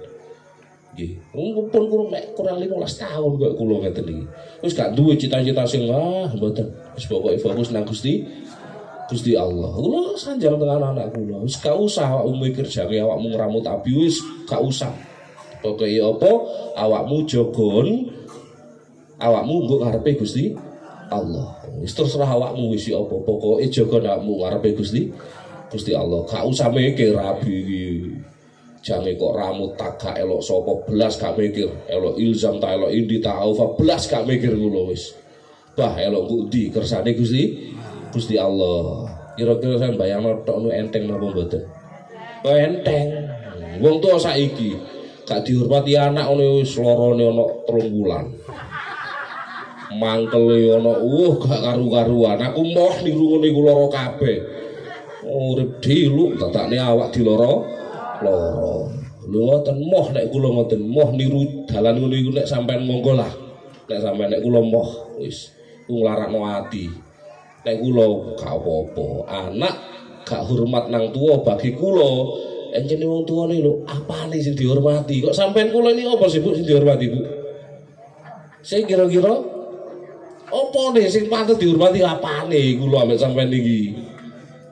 [0.95, 4.25] nggih pun kurang kurang 15 tahun kok kula ngeten iki
[4.63, 8.23] wis gak duwe cita-cita sing ah boten wis pokoke fokus nang Gusti
[9.05, 9.69] Gusti Allah.
[9.69, 11.45] Kula sanjang dengan anak kula.
[11.45, 14.17] Wis gak usah awakmu mikir jange awakmu ngramut abi wis
[14.49, 14.89] gak usah.
[15.61, 16.31] Pokoke apa
[16.73, 18.09] awakmu jogon
[19.21, 20.57] awakmu nggo ngarepe Gusti
[21.13, 21.64] Allah.
[21.81, 23.15] Wis terserah awakmu wis apa.
[23.23, 25.11] Pokoke jogon awakmu ngarepe Gusti
[25.71, 26.23] Gusti Allah.
[26.23, 27.83] Gak usah mikir abi iki.
[28.85, 31.67] Jange kok rambut tak gak elok sapa belas gak mikir.
[31.89, 35.11] Elok ilzam tak elok indi tak aufa belas gak mikir kula wis.
[35.73, 37.73] Bah elok budi kersane Gusti
[38.13, 39.09] Gusti Allah.
[39.35, 41.65] Kira-kira saya bayang tok nu enteng napa mboten?
[42.45, 43.07] Enteng.
[43.83, 44.71] Wong tua saiki
[45.25, 48.25] gak dihormati anak ngono wis lorone ana 3 bulan.
[49.95, 52.39] Mangkele ana uh gak karu-karuan.
[52.51, 54.37] Aku moh niru ngene iku lara kabeh.
[55.25, 57.65] Urip diluk tatakne awak diloro
[58.21, 58.91] loro.
[59.25, 63.31] Lho ngoten moh nek kula ngoten moh niru dalan ngono iku nek sampean monggo lah.
[63.89, 65.55] Nek sampean nek kula moh wis
[65.85, 66.89] ku nglarakno ati
[67.65, 68.05] nek kula
[68.37, 69.75] gak apa-apa anak
[70.25, 72.09] gak hormat nang tua bagi kula
[72.73, 76.65] enjene wong tuane lho apane sing dihormati kok sampean kula ini apa sih Bu sing
[76.65, 77.21] dihormati Bu
[78.65, 79.33] sing kira-kira
[80.55, 83.91] apa nih sing patut dihormati apane kula ambek sampean iki?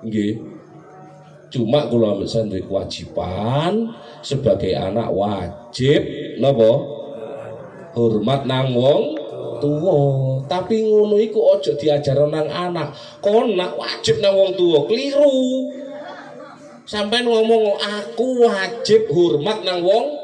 [0.08, 0.34] Nggih.
[1.52, 3.91] Cuma kula ambek sampean kewajiban
[4.24, 6.02] sebagai anak wajib
[6.39, 6.72] napa?
[7.93, 9.02] Hormat nang wong
[9.62, 10.00] tua
[10.50, 12.96] tapi ngono iku ojo diajar nang anak.
[13.19, 15.69] Kon nak wajib nang wong tua keliru.
[16.84, 20.23] Sampai ngomong aku wajib hormat nang wong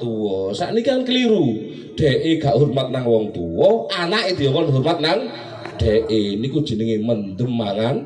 [0.00, 0.54] tua.
[0.54, 1.54] Saat ini kan keliru.
[1.94, 5.30] DE gak hormat nang wong tua anak itu kan hormat nang
[5.78, 8.02] DE ini ku jenenge mendem mangan.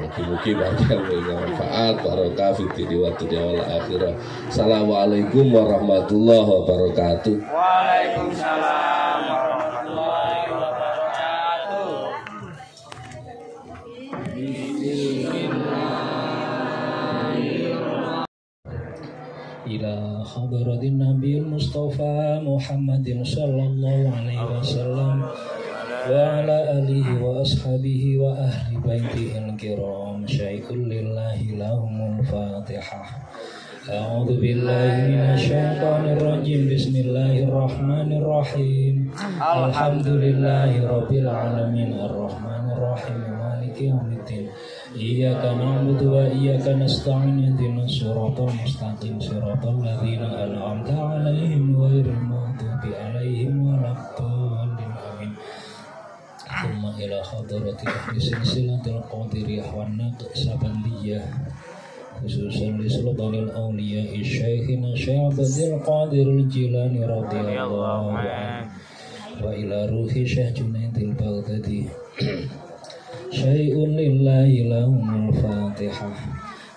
[0.00, 4.14] Mugi-mugi barang manfaat barokah fitri wa dunya wal akhirah.
[4.48, 7.36] Assalamualaikum warahmatullahi wabarakatuh.
[7.46, 8.99] Waalaikumsalam
[19.80, 25.24] إلى حضرة النبي المصطفى محمد صلى الله عليه وسلم
[26.10, 30.26] وعلى آله وأصحابه وأهل بيته الكرام.
[30.26, 33.02] شيخ لله لهم الفاتحة.
[33.88, 36.60] أعوذ بالله من الشيطان الرجيم.
[36.68, 38.94] بسم الله الرحمن الرحيم.
[39.40, 41.90] الحمد لله رب العالمين.
[41.96, 43.20] الرحمن الرحيم.
[43.32, 44.49] مالك يوم الدين.
[44.95, 53.91] إياك نعبد وإياك نستعين اهدنا الصراط المستقيم صراط الذين أنعمت عليهم غير المغضوب عليهم ولا
[53.91, 55.33] الضالين آمين
[56.63, 61.21] ثم إلى حضرة أهل سلسلة القادرية والنقصبندية
[62.23, 65.39] خصوصا لسلطان الأولياء الشيخنا شعب
[65.73, 68.69] القادر الجيلاني رضي الله عنه
[69.43, 71.85] وإلى روح شيخ جنيد البغدادي
[73.30, 76.10] syai'un lillahi lahumul fatihah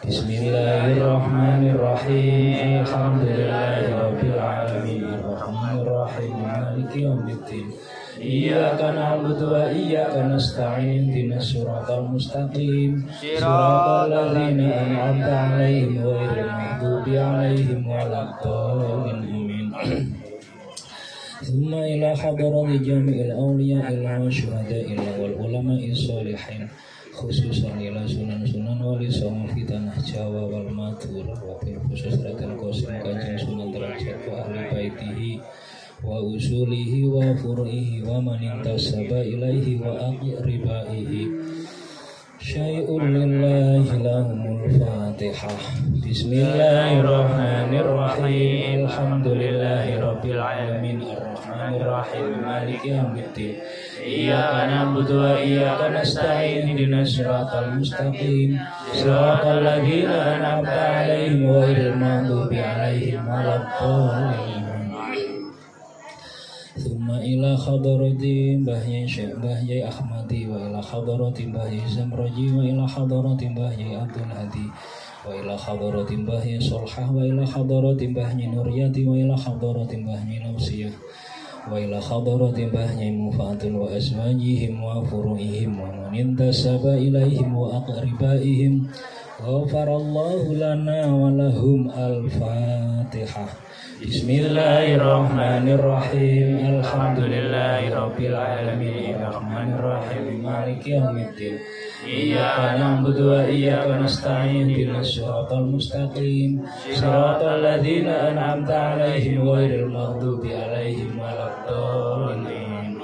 [0.03, 2.83] Bismillahirrahmanirrahim.
[2.83, 5.15] Alhamdulillahi rabbil alamin.
[5.15, 6.43] Ar-Rahmanirrahim.
[6.43, 7.71] Maliki yawmiddin
[8.19, 11.07] Iyyaka na'budu wa iyyaka nasta'in.
[11.07, 12.99] Ihdinas siratal mustaqim.
[13.15, 19.71] Siratal ladzina an'amta 'alaihim ghairil maghdubi 'alaihim waladdallin.
[19.71, 20.22] Amin.
[21.42, 26.68] ثم إلى حضرة جميع الأولياء والشهداء والعلماء الصالحين
[27.12, 32.88] خصوصا إلى سنن سنن wali songo fi tanah Jawa wal Madura wabil khusus Raden Qasim
[33.04, 35.37] Kanjeng Sunan Derajat wa ahli baitihi
[36.00, 41.28] wa usulihi wa furu'ihi wa man intasaba ilaihi wa aqribaihi
[42.40, 45.61] syai'un lillahi lahumul fatihah
[46.00, 51.04] Bismillahirrahmanirrahim Alhamdulillahi rabbil alamin
[51.79, 53.57] Ar-Rahmanir Rahim Maliki yaumiddin.
[54.03, 56.69] Iyyaka na'budu wa iyyaka nasta'in.
[56.69, 58.59] Ihdinas siratal mustaqim.
[58.93, 64.63] Siratal ladzina an'amta 'alaihim ghairil maghdubi 'alaihim waladdallin.
[66.73, 73.45] Thumma ila khadarati Mbahya Syekh Mbahya Ahmadi wa ila khadarati Mbahya Zamraji wa ila khadarati
[73.53, 74.65] Mbahya Abdul Hadi
[75.21, 80.49] wa ila khadarati Mbahya Solhah wa ila khadarati Mbahya Nuryati wa ila khadarati Mbahya
[81.63, 87.80] Nausiyah wa ila khadarati Mbahya Mufatul wa azwajihim wa furu'ihim wa man intasaba ilaihim wa
[87.80, 88.84] aqribaihim
[89.39, 93.47] Ghafarallahu lana wa lahum al-fatihah
[94.04, 101.63] Bismillahirrahmanirrahim Alhamdulillahi Rabbil Alamin Ar-Rahmanirrahim Maliki Yawmiddin
[102.03, 106.59] Iyyaka na'budu wa iyyaka nasta'in Ihdinas siratal mustaqim.
[106.91, 112.99] Siratal ladzina an'amta 'alaihim ghairil maghdubi 'alaihim waladdallin.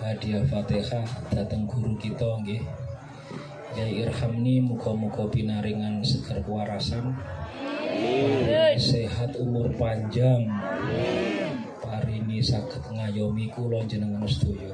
[0.00, 2.60] Hadiah Fatihah datang guru kita nggih.
[3.78, 7.14] Yai Irhamni muka-muka pinaringan segar kewarasan.
[8.80, 10.46] Sehat umur panjang
[12.40, 14.72] parini saged ngayomi kula jenengan sedaya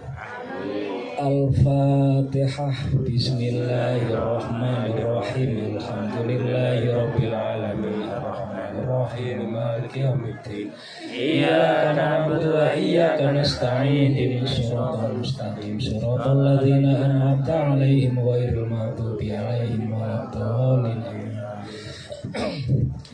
[1.17, 2.77] Al-Fatihah.
[3.03, 5.75] Bismillahirrahmanirrahim.
[5.75, 10.69] Alhamdulillahirabbil alamin Ar-Rahmanirrahim Maliki yaumiddin.
[11.09, 14.13] Iyyaka na'budu wa iyyaka nasta'in.
[14.13, 15.81] Ihdinas siratal mustaqim.
[15.81, 21.01] Siratal ladzina an'amta 'alaihim ghairil maghdubi 'alaihim waladdallin.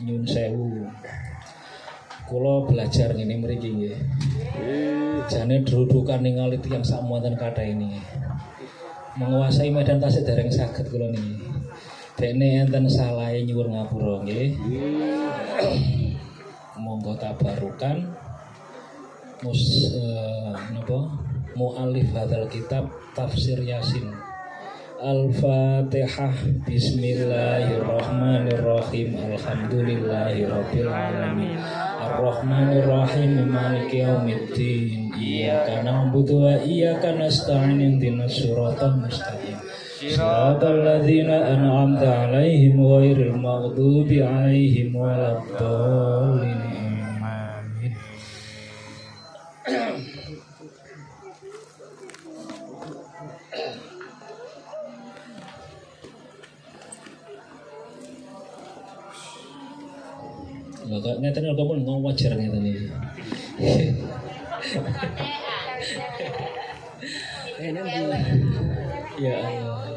[0.03, 0.91] Nyun sewu.
[2.27, 3.95] Kula belajar ngene mriki nggih.
[5.25, 7.97] Jane drudukan ningali tiyang sak muatan kata ini.
[9.17, 11.41] Menguasai medan tasik dereng saged kula niki.
[12.13, 14.53] Dene enten salahe nyuwun ngapura nggih.
[16.77, 18.13] Monggo tabarukan
[19.41, 20.99] mus uh, napa
[21.57, 24.13] mualif hadal kitab tafsir Yasin.
[25.03, 26.31] Al-Fatihah
[26.63, 31.59] Bismillahirrahmanirrahim Alhamdulillahirabbil alamin
[32.03, 39.55] Ar-Rahmanirrahim Maliki yaumiddin Iyyaka na'budu wa iyyaka nasta'in Ihdinas siratal mustaqim.
[40.03, 46.59] Siratal ladzina an'amta 'alaihim ghairil maghdubi 'alaihim waladdallin.
[47.23, 47.93] Amin
[60.93, 62.85] Kok ngeten pun ngomong wajar ngeten iki.
[69.23, 69.89] Ya Allah.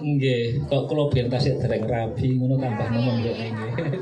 [0.00, 4.00] Nggih, kok kula biyen tasik dereng rabi ngono tambah nemen kok nggih.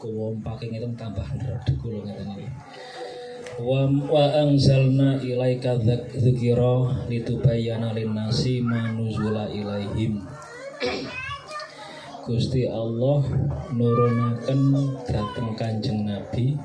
[0.00, 2.48] Kulo pake ngitung tambah ndredeg kula ngeten iki.
[3.60, 10.24] Wa wa anzalna ilaika dzikra litubayyana linnasi ma nuzula ilaihim.
[12.26, 13.20] Gusti Allah
[13.76, 14.60] nurunaken
[15.04, 16.56] dhateng Kanjeng Nabi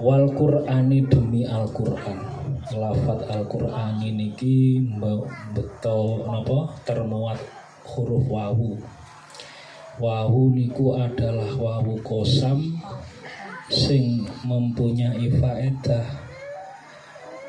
[0.00, 2.36] wal Qur'ani demi Al Qur'an
[2.74, 4.82] lafat Al-Qur'an niki
[5.54, 7.38] beto napa termuat
[7.86, 8.74] huruf wawu.
[9.96, 12.76] Wawu niku adalah wawu kosam
[13.70, 16.04] sing mempunyai faedah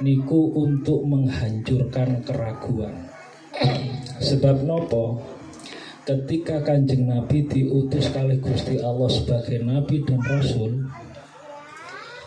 [0.06, 3.10] niku untuk menghancurkan keraguan.
[4.28, 5.18] Sebab nopo
[6.06, 10.88] ketika kanjeng Nabi diutus kali Gusti Allah sebagai Nabi dan Rasul,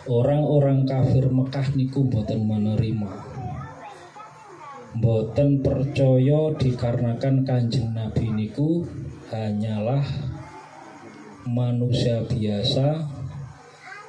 [0.09, 3.11] orang-orang kafir Mekah niku boten menerima.
[4.97, 8.85] Boten percaya dikarenakan kanjeng Nabi niku
[9.29, 10.03] hanyalah
[11.47, 13.07] manusia biasa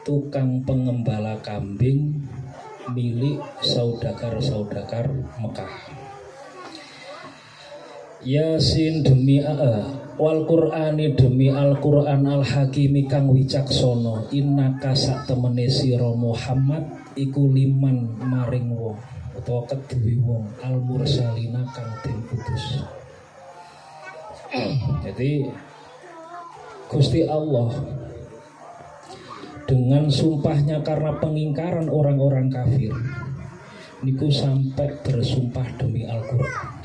[0.03, 2.27] tukang pengembala kambing
[2.91, 5.07] milik saudagar-saudagar
[5.39, 5.75] Mekah.
[8.23, 15.69] Yasin demi uh, wal Qur'ani demi Al Qur'an Al Hakimi kang wicaksono innaka sak temene
[15.69, 18.99] sira Muhammad iku liman maring wong
[19.33, 22.65] utawa kedue wong al mursalina kang den utus.
[25.05, 25.49] Jadi
[26.93, 27.73] Gusti Allah
[29.65, 32.93] dengan sumpahnya karena pengingkaran orang-orang kafir
[34.05, 36.82] niku sampai bersumpah demi Al-Qur'an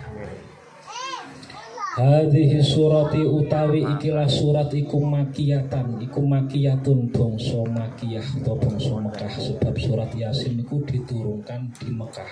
[1.97, 5.97] Hadhihi surati utawi ikilah surat iku makiyatan.
[5.97, 9.33] Iku makiyatun bangsa makiyah atau bangsa Mekah.
[9.33, 12.29] Sebab surat Yasin iku diturunkan di Mekah.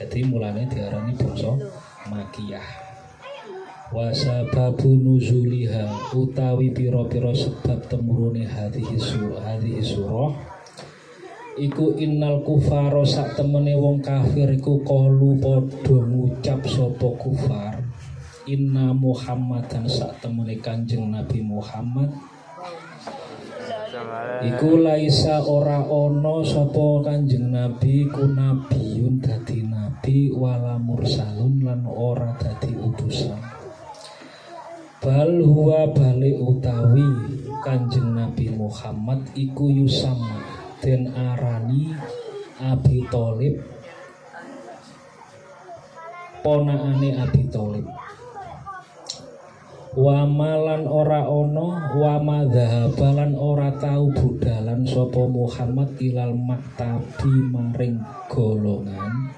[0.00, 1.60] Jadi mulanya diarani bangsa
[2.08, 2.64] makiyah.
[3.92, 10.32] Wasababu nuzuliha utawi piro-piro sebab temurune hadhihi surah hadhihi surah.
[11.60, 17.79] Iku innal kufaro sak temene wong kafir iku kalu padha ngucap sapa kufar
[18.48, 22.08] inna muhammadan sak temene kanjeng nabi Muhammad.
[24.40, 32.32] Iku laisa ora ono sapa kanjeng nabi ku nabiun dadi nabi wala mursalun lan ora
[32.38, 33.40] dadi utusan.
[35.00, 37.08] Bal huwa balik utawi
[37.64, 40.44] Kanjeng Nabi Muhammad iku yusama
[40.84, 41.96] den arani
[42.60, 43.64] Abi Thalib.
[46.44, 47.88] Ponaane Abi Thalib
[49.90, 57.98] Wamalan ora ono wama dhahabalan ora tau budalan sapa Muhammad ilal maktabi maring
[58.30, 59.34] golongan.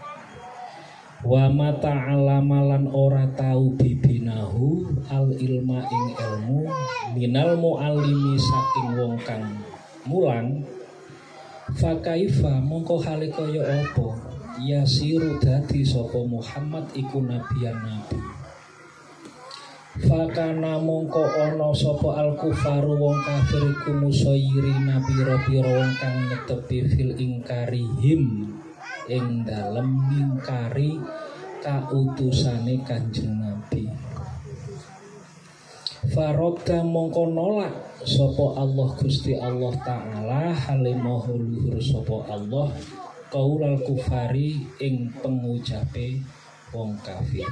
[1.25, 6.69] Wa mata alamalan ora tau bibinahu al ilma ing ilmu
[7.17, 9.57] minal muallimi saking wong kang
[10.05, 10.69] mulang.
[11.81, 14.37] Fakaifa mongko hale kaya apa?
[14.61, 18.42] Yasiru dadi sapa Muhammad iku nabiyan nabi
[19.93, 26.89] Fakana mongko ana sapa al kufaru wong kafir iku musayiri nabi pira wong kang netepi
[26.89, 28.49] fil ingkarihim
[29.13, 30.97] ing dalem mingkari
[31.61, 33.85] kautusane Kanjeng Nabi.
[36.09, 42.73] Faroda mongko nolak sapa Allah Gusti Allah taala halimahu luhur sapa Allah
[43.29, 46.25] kaulal kufari ing pengucape
[46.73, 47.45] wong kafir.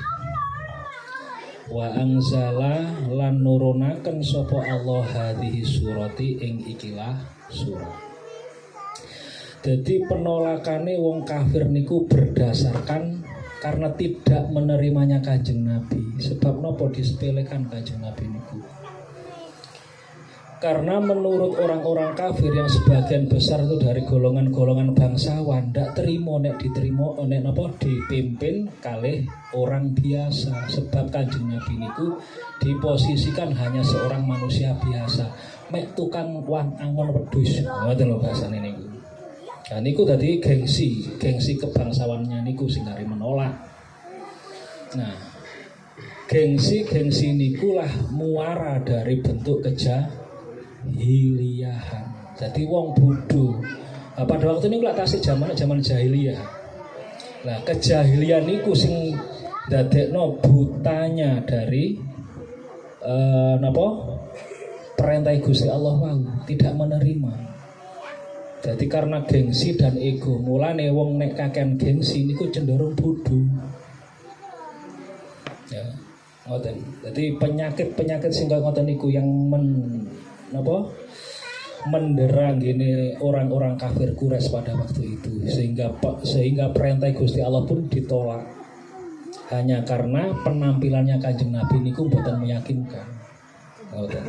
[1.71, 7.15] Wa angzala lan nurunaken sapa Allah hadhihi surati ing ikilah
[7.47, 7.95] surat.
[9.61, 13.23] Jadi penolakannya wong kafir niku berdasarkan
[13.63, 16.19] karena tidak menerimanya kanjeng Nabi.
[16.19, 18.80] Sebab nopo disepelekan kanjeng Nabi niku.
[20.61, 27.17] Karena menurut orang-orang kafir yang sebagian besar itu dari golongan-golongan bangsawan tidak terima nek diterima
[27.25, 29.25] nek nopo dipimpin kali
[29.57, 30.69] orang biasa.
[30.69, 32.13] Sebab kanjeng Nabi niku
[32.61, 35.33] diposisikan hanya seorang manusia biasa.
[35.73, 38.85] Mek tukang wan angon wedhus ngoten lho bahasane niku.
[39.73, 43.57] Nah niku tadi gengsi, gengsi kebangsawannya niku sing menolak.
[44.93, 45.17] Nah,
[46.29, 49.65] gengsi gengsi niku lah muara dari bentuk
[50.85, 52.05] kejahiliahan.
[52.37, 53.61] Jadi wong bodoh.
[54.17, 56.41] Nah, pada waktu ini lah tasik zaman zaman jahiliyah.
[57.45, 59.17] Nah, kejahilian niku sing
[59.69, 61.97] dadekno butanya dari
[63.05, 63.87] uh, napa
[64.97, 67.51] perintah Gusti Allah wau tidak menerima
[68.61, 73.41] jadi karena gengsi dan ego, mulane wong nek kakean gengsi niku cenderung bodoh.
[75.73, 75.85] Ya,
[76.45, 76.77] ngoten.
[77.01, 79.65] Jadi penyakit-penyakit sing ngoten niku yang men
[80.51, 80.91] napa?
[81.89, 85.89] mendera gini orang-orang kafir kures pada waktu itu sehingga
[86.29, 88.45] sehingga perintah Gusti Allah pun ditolak
[89.51, 93.03] hanya karena penampilannya kanjeng Nabi niku bukan meyakinkan.
[93.91, 94.25] Ngoten.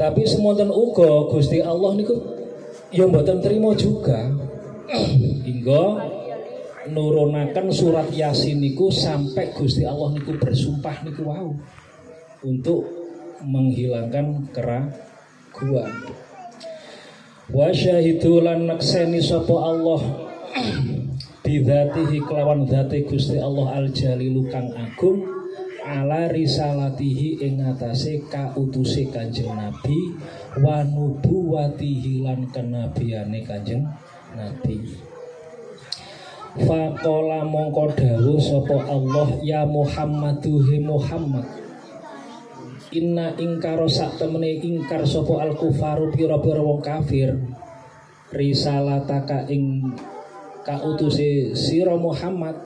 [0.00, 2.16] Tapi semonten uga Gusti Allah niku
[2.92, 4.32] ya mboten terima juga.
[5.42, 5.98] hingga
[6.94, 11.50] nurunakan surat Yasin niku sampai Gusti Allah niku bersumpah niku wow
[12.46, 13.05] untuk
[13.44, 15.92] menghilangkan keraguan.
[17.46, 20.02] Wa syahidu lan nakseni sapa Allah
[21.46, 25.22] bidzatihi kelawan dzati Gusti Allah al jalilu kang agung
[25.86, 30.10] ala risalatihi ing atase kautuse Kanjeng Nabi
[30.58, 33.86] wa nubuwatihi lan kenabiane Kanjeng
[34.34, 34.82] Nabi.
[36.56, 41.65] Faqala mongko dawuh sapa Allah ya Muhammadu he Muhammad
[42.96, 47.36] Inna ingkaro sak temene ingkar sapa al kufaru pira-pira wong kafir
[48.32, 49.92] risalataka ing
[50.64, 52.56] kautuse sira Muhammad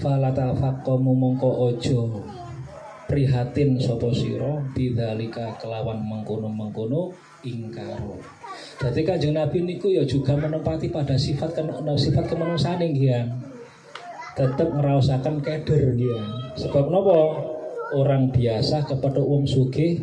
[0.00, 2.24] falata faqamu mongko ojo
[3.04, 7.12] prihatin sapa sira bidzalika kelawan mengkono-mengkono
[7.44, 8.16] ingkaro
[8.80, 11.56] jadi kanjeng Nabi niku ya juga menempati pada sifat
[11.96, 13.24] sifat kemanusiaan ya.
[14.32, 16.20] Tetap ngerasakan keder ya.
[16.56, 17.16] Sebab nopo
[17.92, 20.00] orang biasa kepada uang suge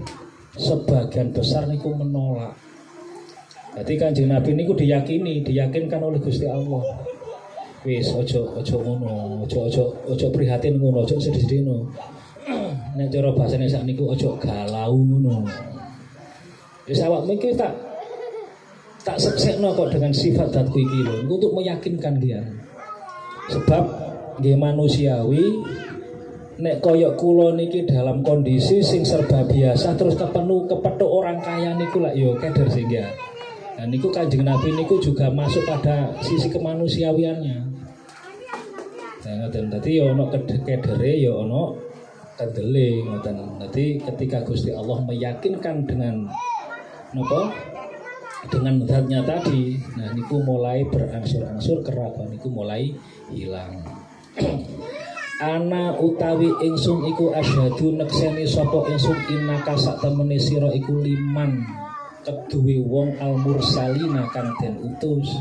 [0.56, 2.54] sebagian besar niku menolak.
[3.78, 6.84] Jadi kanjeng Nabi niku diyakini, diyakinkan oleh Gusti Allah.
[7.88, 11.88] Wis ojo ojo ngono, ojo ojo ojo prihatin ngono, ojo sedih-sedih ngono.
[13.00, 15.48] Nek cara bahasane sak niku ojo galau ngono.
[16.90, 17.72] Wis awakmu iki tak
[19.06, 22.44] tak seksekno kok dengan sifat datku iki untuk meyakinkan dia
[23.50, 23.84] sebab
[24.40, 25.44] nggih manusiawi
[26.60, 32.04] nek koyok kulo niki dalam kondisi sing serba biasa terus kepenuh kepethuk orang kaya niku
[32.04, 33.08] lah yo keder sehingga.
[33.80, 37.58] Dan niku kanjeng Nabi niku juga masuk pada sisi kemanusiawiannya.
[39.24, 41.80] Nah ngoten dadi yo ono kedere yo ono
[42.36, 43.36] kedele ngoten.
[43.64, 46.28] Dadi ketika Gusti Allah meyakinkan dengan
[47.16, 47.48] nopo
[48.48, 52.96] dengan zatnya tadi nah niku mulai berangsur-angsur keraguan niku mulai
[53.28, 53.84] hilang
[55.40, 61.64] ana utawi ingsun iku asyhadu nekseni sapa ingsun innaka sak temene sira iku liman.
[62.28, 65.40] Keduwe wong al mursalina kang den utus.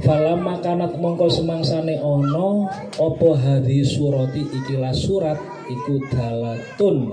[0.00, 2.64] Falamma kanat mongko semangsane ono
[2.96, 5.36] opo hadhi surati ikilah surat
[5.68, 7.12] iku dalatun.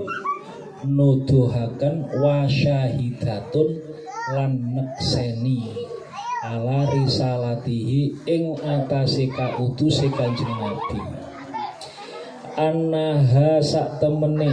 [0.80, 3.68] Nuduhaken wa syahidatun
[4.32, 5.84] lan nekseni.
[6.40, 11.19] Ala risalatihi ing atase kautuse Kanjeng Nabi
[12.60, 14.52] annaha sak temene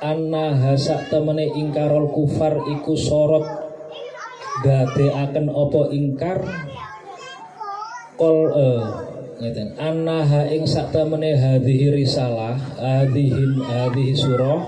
[0.00, 3.44] annaha sak temene ingkarol kufar iku sorot
[4.64, 6.40] akan opo ingkar?
[8.16, 8.84] Kol eh
[9.36, 9.76] ngeten.
[9.76, 14.64] Annaha ing sak temene hadhihi risalah hadhihi hadhihi surah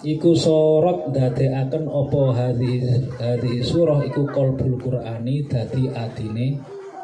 [0.00, 2.80] iku sorot akan opo hadhi
[3.20, 6.56] hadhi surah iku kolbul qur'ani dadi adine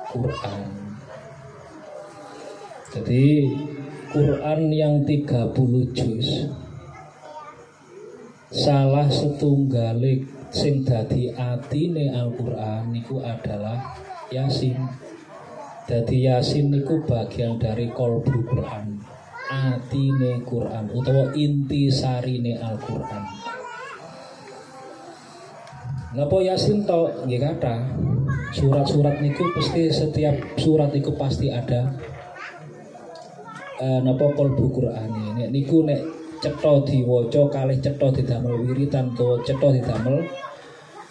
[0.09, 0.90] Quran
[2.91, 3.47] jadi
[4.11, 5.55] Quran yang 30
[5.95, 6.51] juz
[8.51, 13.95] salah setunggalik sing dadi atine Al-Qur'an niku adalah
[14.35, 14.75] Yasin.
[15.87, 18.99] Dadi Yasin niku bagian dari kolbul Quran
[19.51, 23.23] atine Quran utawa inti sarine Al-Qur'an.
[26.19, 27.87] Napa Yasin to nggih kata
[28.51, 31.95] surat-surat niku pasti setiap surat niku pasti ada
[33.81, 36.01] uh, napa kalbu Qur'an nek niku nek
[36.45, 40.21] cetha diwaca kalih cetha didamel wiritan to cetha didamel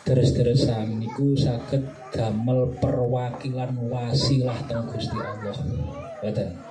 [0.05, 5.53] deres-deresan niku saged damel perwakilan wasilah teng Gusti Allah.
[6.23, 6.69] Boten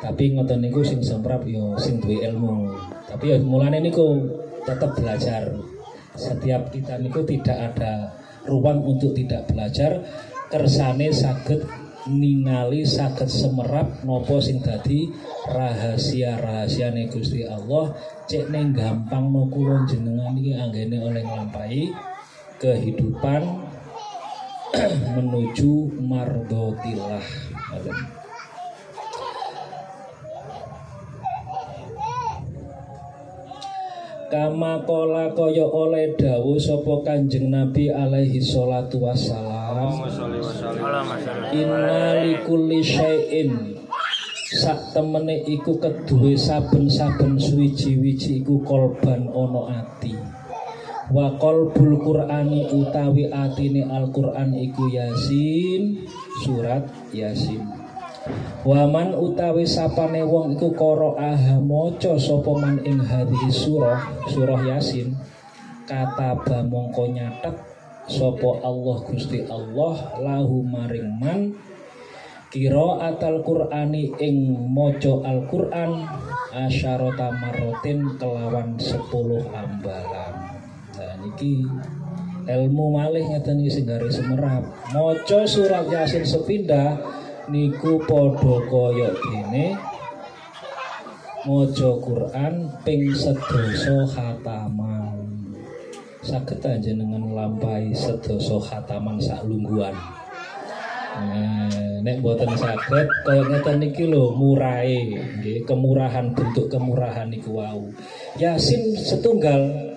[0.00, 2.72] tapi ngoten niku sing semprap yo sing duwe ilmu.
[3.04, 4.16] Tapi yo mulane niku
[4.64, 5.52] tetap belajar.
[6.16, 8.16] Setiap kita niku tidak ada
[8.48, 10.00] ruang untuk tidak belajar.
[10.48, 11.62] Kersane saged
[12.08, 15.10] ningali saged semerap nopo sing dadi
[15.50, 17.92] rahasia-rahasia Gusti Allah.
[18.24, 21.90] Cek neng gampang no kula jenengan iki anggene oleh nglampahi
[22.62, 23.42] kehidupan
[25.18, 27.26] menuju mardotillah
[34.30, 40.06] kama kola kaya oleh dawu sopo kanjeng Nabi alaihi salatu wassalam.
[41.50, 43.74] Inna likulli syai'in.
[44.50, 50.14] Sak temene iku kedue saben-saben suwiji-wiji iku kolban ono ati.
[51.10, 56.06] Wa qalbul qur'ani utawi atine Al-Qur'an iku Yasin
[56.46, 57.79] surat Yasin
[58.60, 65.16] Waman utawi sapane wong iku koro aha maca sapa man ing hadhihi surah surah Yasin
[65.88, 66.36] kata
[66.68, 67.56] mongko nyatet
[68.04, 71.56] sopo Allah Gusti Allah lahu maring man
[72.52, 74.36] kira atal Qur'ani ing
[74.68, 76.04] mojo Al-Qur'an
[76.52, 80.60] asyarota marotin kelawan sepuluh ambalan.
[80.98, 81.64] Nah niki
[82.44, 86.98] ilmu malih ngeten iki garis semerap maca surat yasin sepindah
[87.50, 89.74] niku padha kaya dene
[91.42, 92.54] maca Quran
[92.86, 95.18] ping sedasa khataman
[96.22, 99.42] saged dengan nglampahi sedasa khataman sak
[101.10, 105.10] Nah, nek boten saged kaya ngeten niki lho murahe
[105.42, 107.90] nggih kemurahan bentuk kemurahan niku wau.
[108.38, 109.90] Yasin setunggal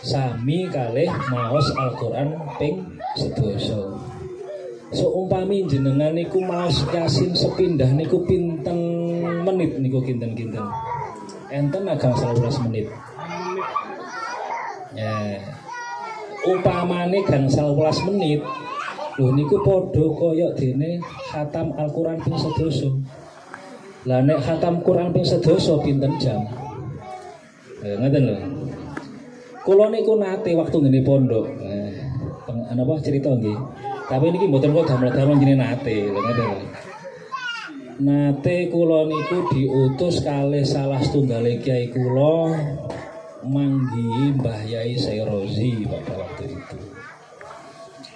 [0.00, 3.87] sami kalih maos Al-Qur'an ping sedasa.
[4.88, 8.78] So umpami jenengan niku maos Yasin sepindah niku pinten
[9.44, 10.64] menit niku kinten-kinten.
[11.52, 12.86] Enten agang 11 menit.
[14.96, 15.40] Ya.
[16.48, 18.40] Upamane gang 11 menit
[19.18, 22.86] Lho niku padha kaya dene khatam Al-Qur'an ping sedasa.
[24.06, 26.46] Lah nek khatam Qur'an ping sedasa pinten jam?
[27.82, 28.36] Eh, ngeten lho.
[29.66, 31.50] Kula niku nate waktu ngene pondok.
[31.50, 31.98] Eh,
[32.46, 33.58] apa cerita nggih.
[34.08, 36.48] Tapi niki mboten kok damel-damel jenenge nate, lho.
[37.98, 42.56] Nate kula niku diutus kalih salah setunggale kiai kula
[43.44, 46.78] manggi Mbah Yai Sayrozi pada waktu itu.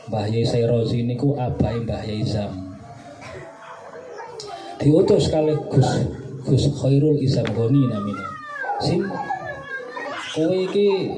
[0.09, 2.72] Mbah Yai Sayrozi niku abai Mbah Yai Zam.
[4.80, 6.09] Diutus kalih Gus
[6.47, 8.28] Gus Khairul Isam Goni namanya.
[8.80, 9.03] Sim
[10.32, 11.12] kowe iki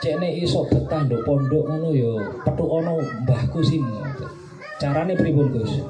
[0.00, 2.12] cekne iso betah nduk pondok ngono ya
[2.48, 3.84] petuk ana mbahku sing
[4.80, 5.84] carane pripun Gus?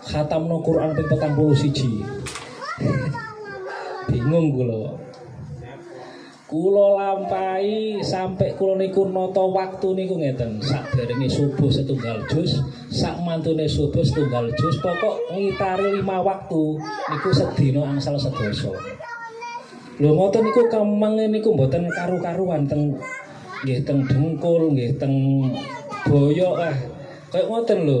[0.00, 1.68] Khatamno Quran ping 41
[4.08, 4.96] bingung kula.
[6.48, 10.58] Kula lampahi sampai kula niku nata waktu niku ngeten.
[10.64, 16.80] Saderenge subuh setunggal jus sak mantune subuh setunggal jus pokok ngitari lima waktu
[17.12, 18.72] niku sedina angsal sedasa.
[20.00, 22.96] Lho ngoten niku kemeng niku mboten karu-karuan teng
[23.60, 25.14] nggih teng dengkul nggih teng
[26.08, 26.76] boyok ah.
[27.30, 28.00] Kayak ngoten lho.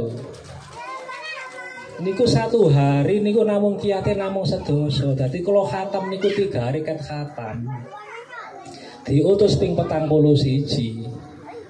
[2.00, 6.96] Niku satu hari niku namung kiate namung sedoso dadi kalau khatam niku tiga hari kan
[6.96, 7.68] khatam.
[9.04, 11.04] Diutus ping petang puluh siji.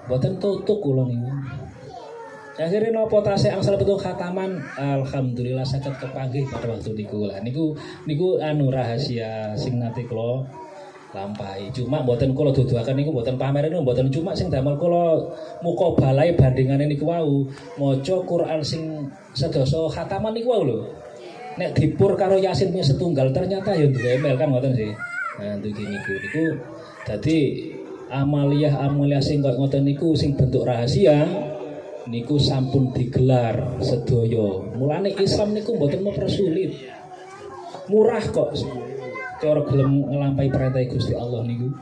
[0.09, 1.31] Boten tutup kula niku.
[2.61, 4.61] Akhirnya nopo tase angsal betul khataman?
[4.77, 7.41] Alhamdulillah sakit kepanggih pada waktu niku lah.
[7.41, 7.73] Niku
[8.05, 10.45] niku anu rahasia sing nate kula
[11.11, 11.71] lampahi.
[11.75, 15.19] Cuma mboten kula duduaken niku mboten pamer niku mboten cuma sing damel kula
[15.63, 17.47] muka balai bandingane niku wau
[17.79, 20.79] maca Quran sing sedasa khataman niku wau lho.
[21.59, 24.93] Nek dipur karo Yasin ping setunggal ternyata ya emel kan ngoten sih.
[25.41, 26.45] Nah, ndugi niku niku
[27.05, 27.39] dadi
[28.11, 31.27] amaliyah sing kok ngoten niku sing bentuk rahasia
[32.07, 34.63] niku sampun digelar sedaya.
[34.79, 36.75] Mulane Islam niku mboten mempersulit.
[37.91, 38.55] Murah kok
[39.41, 41.73] cara gelem nglampahi perintah Gusti Allah niku.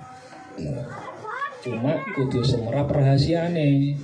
[1.66, 3.98] Cuma kudu semerap rahasiane.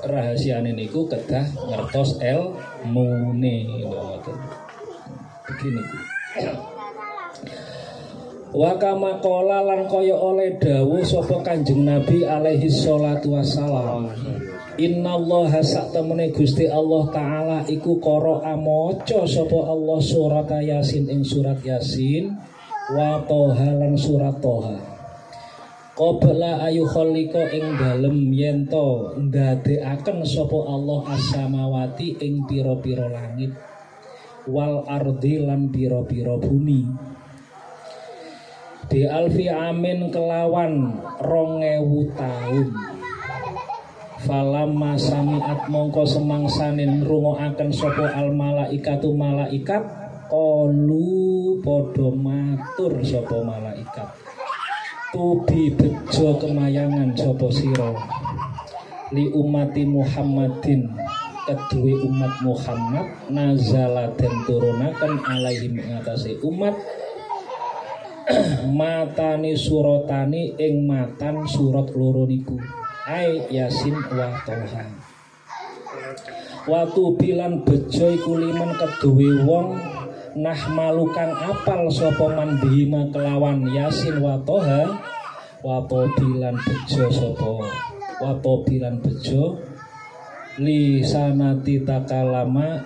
[0.00, 2.56] Rahasiane niku kedah ngertos el
[2.88, 3.68] mune.
[5.44, 5.82] Begini.
[8.50, 14.10] Wa kama qala lan kaya oleh dawuh sapa Kanjeng Nabi alaihi salatu wassalam.
[14.80, 21.20] Inna Allah sak temene Gusti Allah Ta'ala iku koro amoco sopo Allah surat Yasin ing
[21.20, 22.32] surat Yasin
[22.96, 24.80] wa toha lan surat toha.
[25.92, 33.52] Qobla ayu kholika ing dalem yento ndadekaken sopo Allah as-samawati ing piro-piro langit
[34.48, 36.88] wal ardi lan piro-piro bumi.
[38.88, 42.99] Di alfi amin kelawan rongewu tahun
[44.20, 49.80] Falamma sami'at mongko semangsanin rungoaken sapa al malaikatu malaikat
[50.28, 54.12] qalu padha matur sapa malaikat.
[55.16, 57.96] Tubi bejo kemayangan sapa sira?
[59.16, 60.84] Li umati Muhammadin
[61.48, 66.76] kedue umat Muhammad nazala den turunaken alaihim ngatasi umat.
[68.78, 74.84] Matani suratani ing matan surat loro niku ai yasin wa toha
[76.68, 79.80] Watu bilan bejo iku liman keduwe wong
[80.36, 84.86] nah malukan apal sapa man bima kelawan yasin wa toha
[85.60, 87.52] wato bilan bejo sapa?
[88.20, 89.60] Wato bilan bejo?
[90.60, 92.80] Li sanati takalama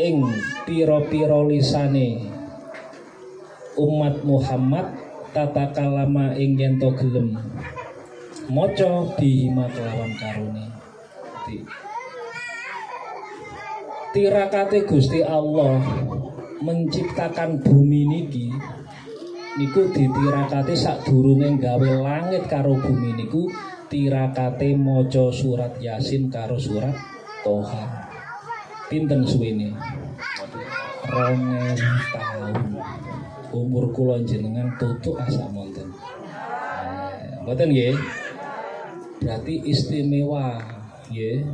[0.00, 0.24] ing
[0.64, 2.24] piro-piro lisane.
[3.74, 4.86] Umat Muhammad
[5.34, 7.34] tata kalama ing yen to gelem
[8.50, 10.64] maca bihima kelawan karone
[14.14, 15.82] tirakate Gusti Allah
[16.62, 18.48] menciptakan bumi niki
[19.58, 23.50] niku ditirakate sadurunge gawe langit karo bumi niku
[23.90, 26.94] tirakate maca surat Yasin karo surat
[27.44, 27.84] Toha.
[28.88, 29.74] Pinten suwene?
[31.04, 31.76] Rongen
[32.14, 32.56] tahun
[33.52, 37.94] umur kula jenengan tutuk asa monten eh, mboten nggih
[39.24, 40.60] berarti istimewa
[41.08, 41.48] nggih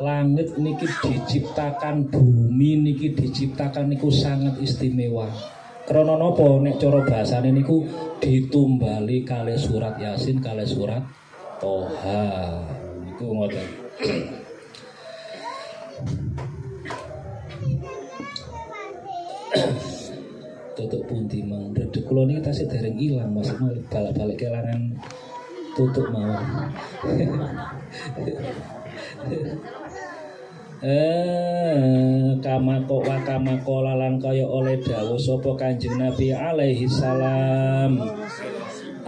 [0.00, 5.28] langit niki diciptakan bumi niki diciptakan niku sangat istimewa.
[5.84, 7.84] Krono nopo nek cara bahasane niku?
[8.16, 11.04] Ditumbali kali surat Yasin kali surat
[11.60, 12.24] Toha.
[13.04, 13.66] Niku ngoten.
[20.76, 21.72] Tutup pundi mang?
[21.72, 22.96] Redek kula niki tasih dereng
[23.32, 23.48] Mas.
[23.88, 24.92] Balik-balik kelangan
[25.76, 26.32] tutup mau
[30.76, 37.96] Eh, kamako wa kamako lalan kaya oleh dawuh sapa Kanjeng Nabi alaihi salam.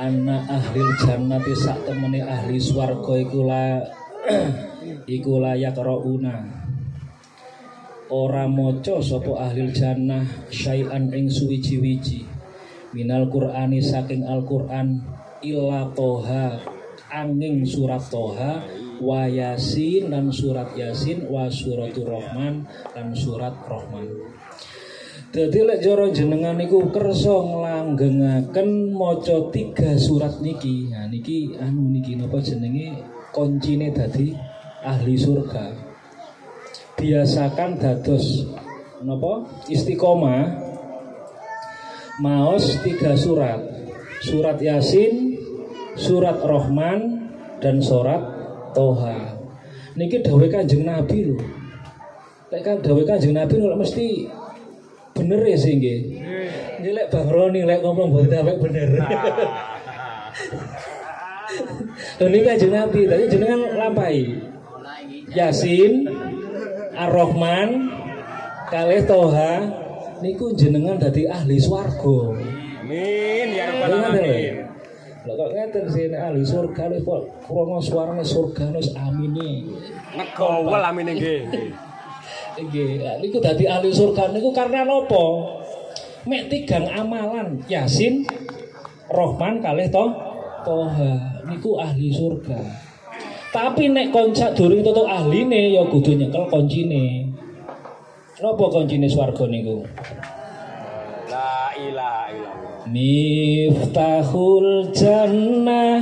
[0.00, 3.84] Anak ahli jannati sak temene ahli swarga iku la
[5.16, 6.40] iku layak rauna.
[8.08, 12.24] Ora maca sapa ahli jannah syai'an ing suwiji-wiji
[12.96, 16.58] minal Qur'ani saking Al-Qur'an illa toha
[17.08, 18.64] angin surat toha
[18.98, 24.06] wa yasin dan surat yasin wa suratul rahman dan surat rahman
[25.28, 30.88] Jadi lek joro jenengan niku kersa nglanggengaken maca tiga surat niki.
[30.88, 32.96] Nah niki anu niki napa jenenge
[33.28, 34.32] koncine dadi
[34.80, 35.68] ahli surga.
[36.96, 38.48] Biasakan dados
[39.04, 40.48] napa istiqomah
[42.24, 43.60] maos tiga surat.
[44.18, 45.27] Surat Yasin,
[45.98, 47.28] surat Rahman
[47.58, 48.22] dan surat
[48.72, 49.34] Toha.
[49.98, 51.36] Niki dawuh Kanjeng Nabi lho.
[52.54, 54.30] Lek kan dawuh Kanjeng Nabi lho mesti
[55.12, 56.00] bener ya sih nggih.
[56.78, 58.88] Nggih lek Bang Roni lek ngomong mboten awake bener.
[62.22, 64.24] Lho niki Kanjeng Nabi tadi jenengan lampahi.
[65.28, 66.08] Yasin,
[66.96, 67.92] Ar-Rahman,
[68.72, 69.60] kalih Toha
[70.24, 72.32] niku jenengan dadi ahli swarga.
[72.80, 74.67] Amin ya rabbal Bener, alamin.
[75.28, 79.68] Lho kok ngeten sih nek ahli surga nek kok krungu suarane surga wis amine.
[80.16, 81.40] Ngegowel amin nggih.
[82.58, 85.46] Nggih, niku dadi ahli surga niku karena nopo?
[86.26, 88.26] Mek tigang amalan Yasin,
[89.06, 90.10] Rohman kalih toh
[90.66, 92.58] Toha niku ahli surga.
[93.52, 97.30] Tapi nek konca durung tutuk ahline ya kudu nyekel kuncine.
[98.40, 99.84] Napa kuncine swarga niku?
[101.28, 102.67] La ilaha illallah.
[102.88, 106.00] Miftahul jannah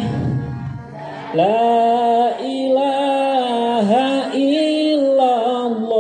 [1.35, 5.91] La ilaha illallah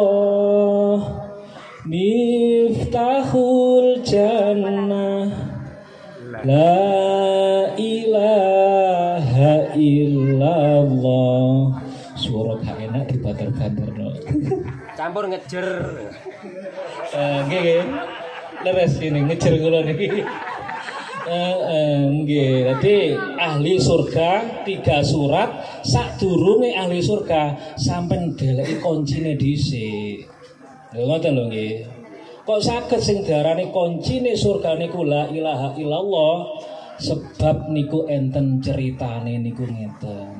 [1.91, 5.26] Miftahul jannah
[6.47, 6.78] La
[7.74, 11.82] ilaha illallah
[12.14, 14.14] Suara gak enak dibater-bater no.
[14.95, 15.66] Campur ngejer.
[17.12, 17.84] Eh, nggih nggih.
[18.64, 20.24] Leres ini ngejer kula niki.
[21.27, 22.70] Eh, eh, nggih.
[22.70, 30.22] Dadi ahli surga tiga surat sadurunge ahli surga sampai deleki kuncine dhisik.
[30.95, 31.74] Lho ngoten lho nggih.
[32.47, 36.62] Kok saged sing diarani kuncine surga niku la ilaha illallah
[37.03, 40.31] sebab niku enten ceritane niku ngeten.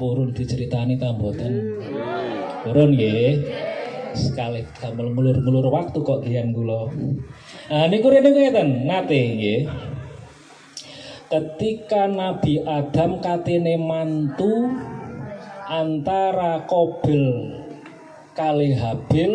[0.00, 1.52] Purun diceritani ta mboten?
[2.64, 3.32] Purun nggih
[4.14, 6.88] sekali damel ngulur-ngulur waktu kok gian kula.
[7.68, 9.60] Nah niku rene ngeten nate nggih.
[11.28, 14.70] Ketika Nabi Adam katene mantu
[15.66, 17.58] antara Kobil
[18.38, 19.32] kali Habil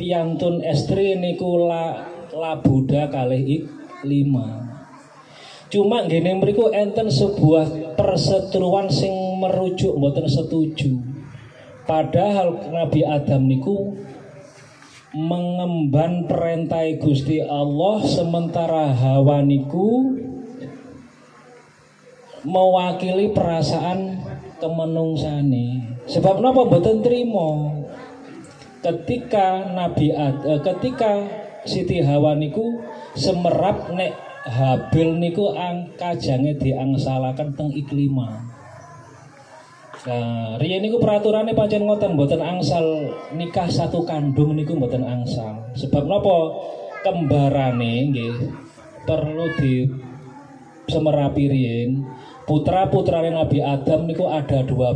[0.00, 3.62] piantun estri niku la labuda kali
[4.04, 4.64] lima.
[5.68, 9.10] Cuma gini mriku enten sebuah perseteruan sing
[9.42, 11.13] merujuk mboten setuju.
[11.84, 13.92] Padahal Nabi Adam niku
[15.14, 20.16] mengemban perintah Gusti Allah sementara Hawa niku
[22.44, 24.20] mewakili perasaan
[24.58, 25.96] kemenungsane.
[26.08, 27.72] Sebab napa mboten trimo?
[28.84, 31.24] Ketika Nabi Ad, eh, ketika
[31.64, 32.84] Siti Hawa niku
[33.16, 34.12] semerap nek
[34.44, 38.53] Habil niku angka jange diangsalaken teng iklima.
[40.04, 42.84] Nah, riyen niku peraturannya pancen ngoten mboten angsal
[43.32, 45.72] nikah satu kandung niku mboten angsal.
[45.80, 46.36] Sebab napa
[47.00, 48.36] kembarane nggih
[49.08, 49.88] perlu di
[50.84, 52.04] semerapi riyen.
[52.44, 54.92] Putra putra Nabi Adam niku ada 20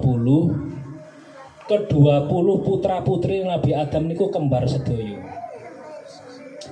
[1.65, 5.39] ke 20 putra putri Nabi Adam niku kembar sedoyo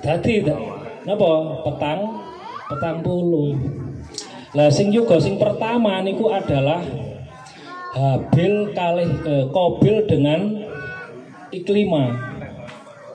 [0.01, 0.45] dadi
[1.07, 1.31] napa?
[1.65, 1.99] Petang
[2.67, 3.55] petang puluh.
[4.55, 6.83] Lah sing juga sing pertama niku adalah
[7.97, 10.53] Habil kalih eh, Kobil dengan
[11.49, 12.13] Iklima.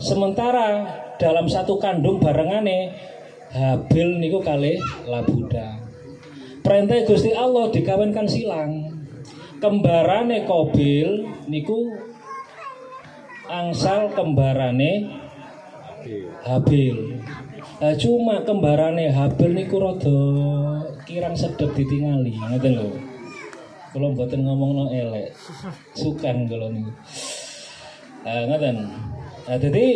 [0.02, 0.82] Sementara
[1.22, 2.90] dalam satu kandung barengane
[3.54, 4.74] Habil niku kalih
[5.06, 5.78] Labuda.
[6.66, 8.90] Perintah Gusti Allah dikawinkan silang.
[9.62, 11.94] Kembarane Kobil niku
[13.46, 15.06] angsal kembarane
[16.42, 17.22] Habil.
[18.02, 20.18] Cuma kembarane Habil niku rada
[21.06, 23.11] kirang sedep ditingali, ngoten lho.
[23.92, 25.36] Kalau mboten ngomong no elek,
[25.92, 26.92] sukan kalau niku.
[28.24, 28.76] Nah, ngoten.
[29.44, 29.86] Nah, jadi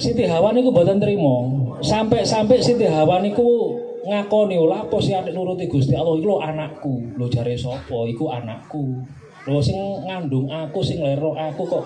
[0.00, 1.46] Siti Hawa niku mboten trimo.
[1.78, 6.94] Sampai-sampai Siti Hawa niku ngakoni lha apa sih adik nuruti Gusti Allah iku lho anakku.
[7.14, 7.98] Lho jare sapa?
[8.10, 8.98] Iku anakku.
[9.46, 11.84] Lho sing ngandung aku sing lero aku kok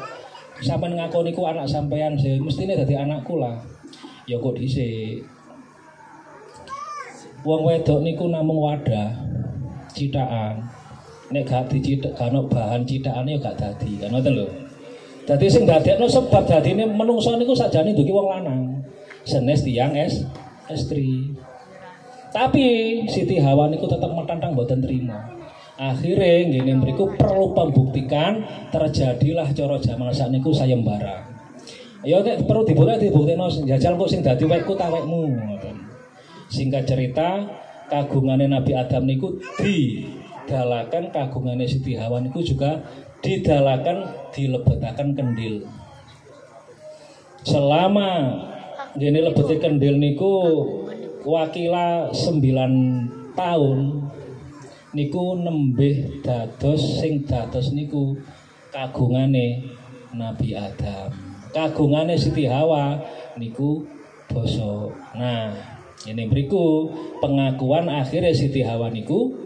[0.65, 3.61] sampean ngakoni ku anak sampean sih mestine dadi anakku lah.
[4.25, 5.27] Ya kok dhisik.
[7.45, 9.13] Wong wedok niku namung wadah
[9.93, 10.76] citaan.
[11.27, 13.99] Nek gak dicitak gak ono bahan citakane ya gak dadi.
[13.99, 14.47] Kan ngoten lho.
[15.27, 18.61] Dadi sing dadekno sebab dadine menungso niku sakjane duki wong lanang.
[19.27, 20.23] Senes tiang es
[20.71, 21.35] estri.
[22.31, 22.67] Tapi
[23.11, 25.19] Siti Hawa niku tetap metantang mboten terima.
[25.77, 31.27] Akhirnya ngene mriku perlu pembuktikan terjadilah cara jaman sakniku sayembara.
[32.07, 35.77] Ya nek perlu dibuktikan dibuktekno jajal kok sing dadi wekku ta wekmu ngoten.
[36.47, 37.51] Singkat cerita
[37.91, 39.43] kagungane Nabi Adam niku
[40.47, 42.79] didalakan kagungane Siti Hawa niku juga
[43.19, 45.67] didalakan dilebetaken kendil.
[47.43, 48.31] Selama
[48.95, 50.35] gini lebeti kendil niku
[51.27, 53.79] wakila 9 tahun
[54.95, 58.15] niku nembih dados sing dados niku
[58.71, 59.67] kagungane
[60.15, 61.11] Nabi Adam.
[61.51, 63.03] Kagungane Siti Hawa
[63.35, 63.83] niku
[64.31, 64.95] basa.
[65.19, 65.51] Nah,
[66.07, 66.87] ini beriku
[67.19, 69.46] pengakuan akhirnya Siti Hawa niku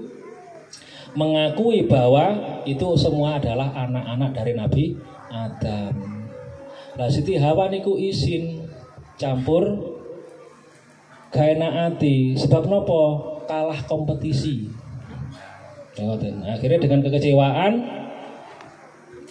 [1.14, 4.84] mengakui bahwa itu semua adalah anak-anak dari Nabi
[5.30, 5.94] Adam.
[6.98, 8.66] Lah Siti Hawa niku izin
[9.16, 9.62] campur
[11.30, 13.02] gaena ati sebab nopo
[13.46, 14.70] kalah kompetisi.
[16.46, 17.72] Akhirnya dengan kekecewaan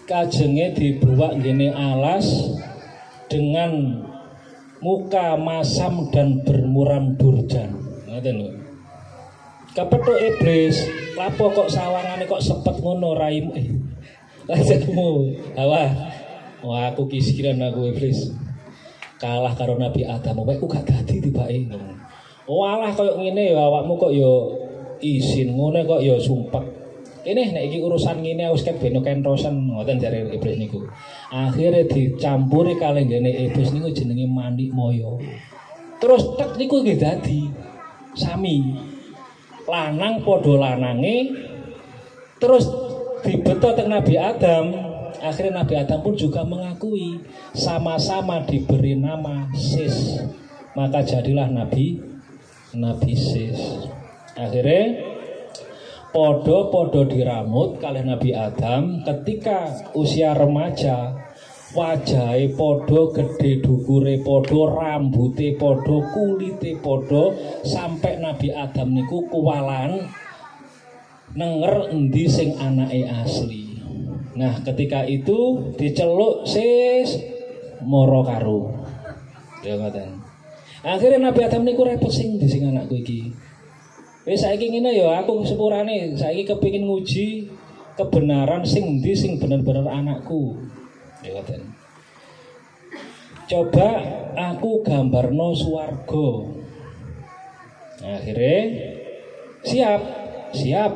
[0.06, 2.26] kajenge dibuat gini alas
[3.30, 4.06] dengan
[4.82, 7.74] muka masam dan bermuram durjan.
[8.10, 8.59] Ngoten lho.
[9.80, 10.76] Kepethuk iblis,
[11.16, 13.72] lapo kok sawangane kok sepet ngono raimu eh.
[14.44, 15.88] Lajakmu, hawa.
[16.60, 18.28] Wah, aku kisiran aku iblis.
[19.16, 21.72] Kalah karo Nabi Adam, kowe gak dadi tibake.
[22.44, 24.32] Oh alah koyo ngene ya awakmu kok ya
[25.00, 26.66] izin ngono kok ya sumpah.
[27.24, 30.84] Ini nek iki urusan ngene wis ket beno kentosen ngoten jare iblis niku.
[31.32, 35.24] Akhirnya dicampuri kalih ngene iblis niku jenenge mandi moyo.
[36.04, 37.48] Terus tek niku nggih dadi
[38.18, 38.76] sami.
[39.70, 41.30] Lanang padha lanange
[42.42, 42.66] terus
[43.22, 44.66] dibeto teng Nabi Adam.
[45.20, 47.22] Akhirnya Nabi Adam pun juga mengakui
[47.54, 50.26] sama-sama diberi nama Sis.
[50.74, 52.02] Maka jadilah Nabi
[52.74, 53.60] Nabi Sis.
[54.40, 55.06] Akhirnya
[56.10, 61.29] podo-podo diramut kalian Nabi Adam ketika usia remaja
[61.70, 70.10] wajahnya podo gede dukure podo rambute podo kulite podo sampai Nabi Adam niku kuwalan
[71.38, 73.78] nenger endi sing anake asli.
[74.34, 77.22] Nah ketika itu diceluk sis
[77.86, 78.74] moro karo.
[79.62, 80.26] Ya ngoten.
[80.82, 83.30] Akhirnya Nabi Adam niku repot sing di sing anakku iki?
[84.26, 87.50] Wis saiki ngene ya aku sepurane saiki kepengin nguji
[87.94, 90.56] kebenaran sing ndi sing bener-bener anakku.
[91.20, 91.44] Ya.
[93.50, 93.90] Coba
[94.38, 96.30] aku gambarno swarga.
[98.00, 98.60] Nah, akhirnya
[99.66, 100.02] siap,
[100.54, 100.94] siap.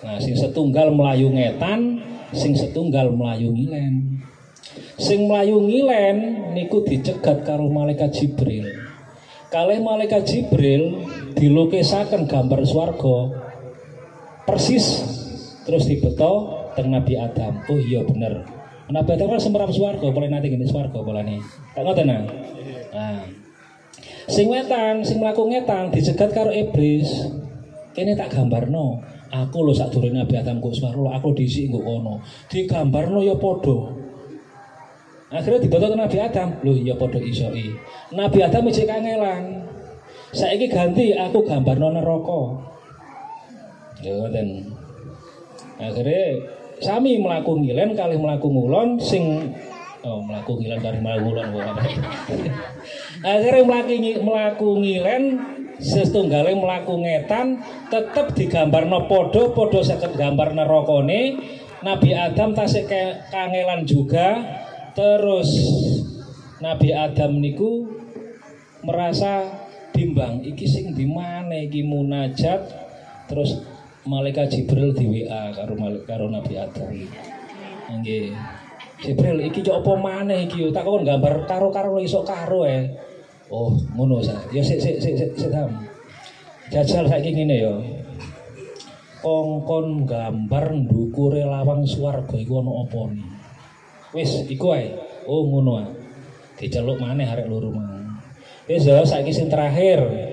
[0.00, 2.00] Nah, sing setunggal melayu ngetan,
[2.32, 4.22] sing setunggal melayu ngilen.
[4.96, 6.16] Sing melayu ngilen
[6.56, 8.64] niku dicegat karo malaikat Jibril.
[9.50, 11.04] Kalih malaikat Jibril
[11.34, 13.34] dilukisaken gambar swarga
[14.46, 15.02] persis
[15.66, 17.66] terus dibeto teng Nabi Adam.
[17.66, 18.59] Oh iya bener.
[18.90, 21.40] Nabi Adam kan semeram swarga, boleh nanti gini swarga boleh nih.
[21.78, 22.22] Tak ngoten nah.
[22.90, 23.22] Nah.
[24.26, 27.06] Sing wetan, sing mlaku ngetan dicegat karo iblis.
[27.94, 28.98] Kene tak gambarno.
[29.30, 32.18] Aku lho sak durung Nabi Adam kok swarga, aku diisi nggo kono.
[32.50, 33.94] Digambarno ya padha.
[35.30, 37.70] Akhirnya dibeto Nabi Adam, lho ya padha isoki.
[38.10, 39.70] Nabi Adam isih kangelan.
[40.34, 42.42] Saiki ganti aku gambarno neraka.
[44.02, 44.66] Ya ngoten.
[45.78, 46.26] Akhirnya
[46.80, 49.52] sami melaku ngilen kali melaku ngulon sing
[50.00, 51.76] oh melaku ngilen kali melaku ngulon.
[53.30, 55.22] Akhirnya melaku melaku ngilen
[55.80, 61.40] setunggale melaku ngetan tetep digambarno podo podo seket gambar nerakane
[61.80, 62.88] Nabi Adam tasik
[63.32, 64.40] kangelan juga.
[64.92, 65.48] Terus
[66.60, 67.88] Nabi Adam niku
[68.84, 69.48] merasa
[69.92, 71.56] bimbang iki sing di mana?
[71.56, 72.60] Iki munajat.
[73.28, 73.64] Terus
[74.08, 75.76] malaikat Jibril di WA karo
[76.08, 76.88] karo Nabi Adam.
[77.90, 78.32] Nggih.
[79.00, 80.68] Jibril iki kok apa maneh iki?
[80.72, 82.84] Tak kon gambar karo-karo iso karo e
[83.48, 84.36] oh ngono sa.
[84.52, 85.72] Ya sik sik sik sik sik Sam.
[86.70, 87.74] jajal saiki ngene ya
[89.26, 93.24] kongkon gambar ndukure lawang swarga iku ana apa ni?
[94.16, 94.92] Wis iku ae.
[95.26, 95.88] Oh ngono ae.
[96.60, 98.20] Diceluk maneh arek loro mang.
[98.68, 100.29] Wis ya saiki sing terakhir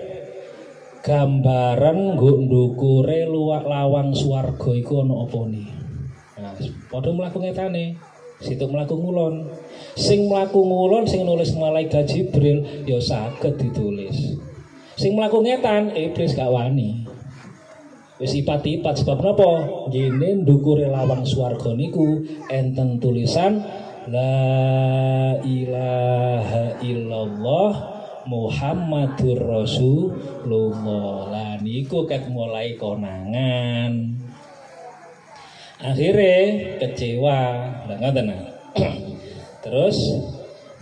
[1.04, 5.64] gambaran nggo ndukure luwak lawang swarga iku ana apa ni?
[6.38, 6.54] Nah
[6.90, 7.98] padha mlaku ngetane
[8.42, 9.50] situ mlaku ngulon.
[9.98, 14.38] Sing mlaku ngulon sing nulis malaikat Jibril ya saged ditulis.
[14.98, 17.06] Sing mlaku ngetan iblis gak wani.
[18.18, 19.52] Wis ipat-ipat sebab napa?
[19.94, 23.62] Gene ndukure lawang swarga niku enten tulisan
[24.10, 27.97] la ilaha illallah
[28.28, 31.32] Muhammadur Rasulullah.
[31.32, 34.14] Lah niku ket mulai konangan.
[35.80, 36.38] Akhirnya
[36.84, 37.40] kecewa.
[37.88, 38.28] Lah ngoten
[39.66, 39.98] terus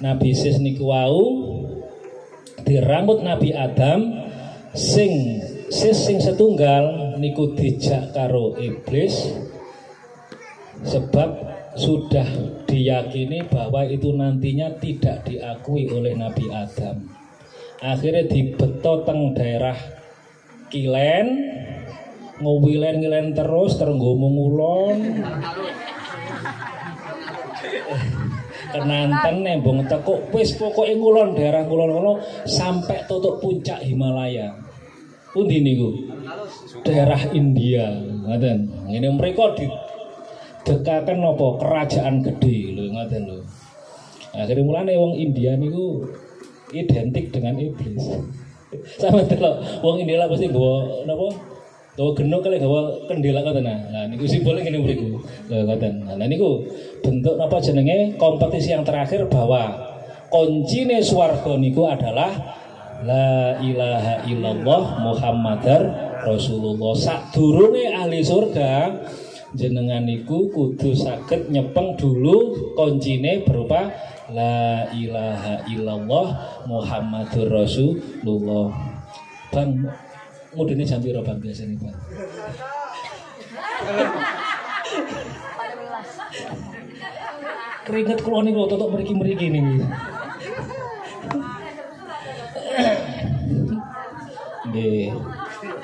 [0.03, 1.23] Nabi Sis niku wau
[2.67, 4.11] dirambut Nabi Adam
[4.75, 5.39] sing
[5.71, 9.31] sis sing setunggal niku dijak karo iblis
[10.83, 11.29] sebab
[11.79, 12.27] sudah
[12.67, 17.14] diyakini bahwa itu nantinya tidak diakui oleh Nabi Adam
[17.83, 19.77] akhirnya dibeto teng daerah
[20.65, 21.27] Kilen
[22.35, 24.97] ngewilen-ngilen terus terenggomo ngulon
[28.75, 32.13] kenanten nembong teko wis pokoke ngulon daerah ngulon kono
[32.43, 34.51] sampai tutup puncak Himalaya.
[35.31, 35.91] Pundi niku?
[36.83, 37.91] Daerah India
[38.23, 38.87] ngoten.
[38.87, 39.67] Ngene mereka di
[40.63, 41.47] dekaken apa?
[41.59, 43.39] Kerajaan gede lho ngoten lho.
[44.35, 46.03] Akhirnya mulane wong India niku
[46.73, 48.05] identik dengan iblis
[48.97, 51.55] sama delok wong India lah pasti nggawa napa
[51.95, 53.79] Gawa genuk kali gawa kendela ngoten nah.
[53.87, 55.15] Nah niku simbolnya ngene mriku.
[55.47, 56.03] Lho ngoten.
[56.27, 56.67] Niku
[56.99, 59.71] bentuk apa jenenge kompetisi yang terakhir bahwa
[60.27, 62.35] kuncine swarga niku adalah
[62.99, 65.81] la ilaha illallah Muhammadar
[66.27, 66.99] Rasulullah.
[66.99, 68.91] Sadurunge ahli surga
[69.55, 73.87] jenengan niku kudu saged nyepeng dulu kuncine berupa
[74.31, 76.27] la ilaha illallah
[76.65, 78.73] Muhammadur Rasulullah.
[79.53, 79.85] Bang
[80.57, 81.97] mudine jam piro bang biasanya bang?
[87.85, 89.61] Keringet keluar nih kalau tutup meriki-meriki nih.
[94.65, 95.13] Nggih.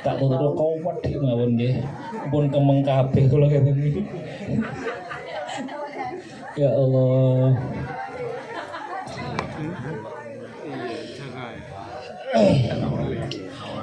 [0.01, 1.77] Tak kau wedi mawon nggih.
[2.33, 4.01] Pun kemeng kabeh kula ngeten.
[6.57, 7.53] Ya Allah.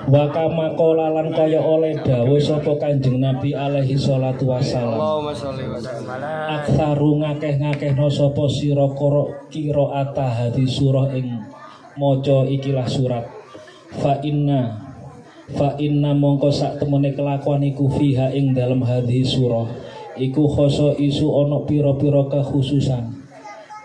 [0.09, 4.97] Wa kama qala lan kaya oleh dawuh sapa Kanjeng Nabi alaihi salatu wassalam.
[4.97, 8.89] Allahumma sholli wa sallim ala Aksaru ngakeh-ngakehno sapa sira
[9.53, 11.29] qiraata hadis surah ing
[12.01, 13.29] maca ikilah surat.
[14.01, 14.81] Fa inna
[15.53, 19.69] fa inna mongko sak temene kelakuan iku fiha ing dalam hadis surah
[20.17, 23.18] iku khoso isu ana pira-pira kekhususan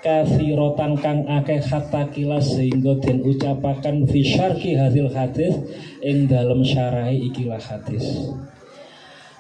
[0.04, 5.56] kathirotan kang akeh kata kilas sehingga den ucapakan fi syarki hadil hadis
[6.04, 8.04] ing dalam syarahi ikilah hadis.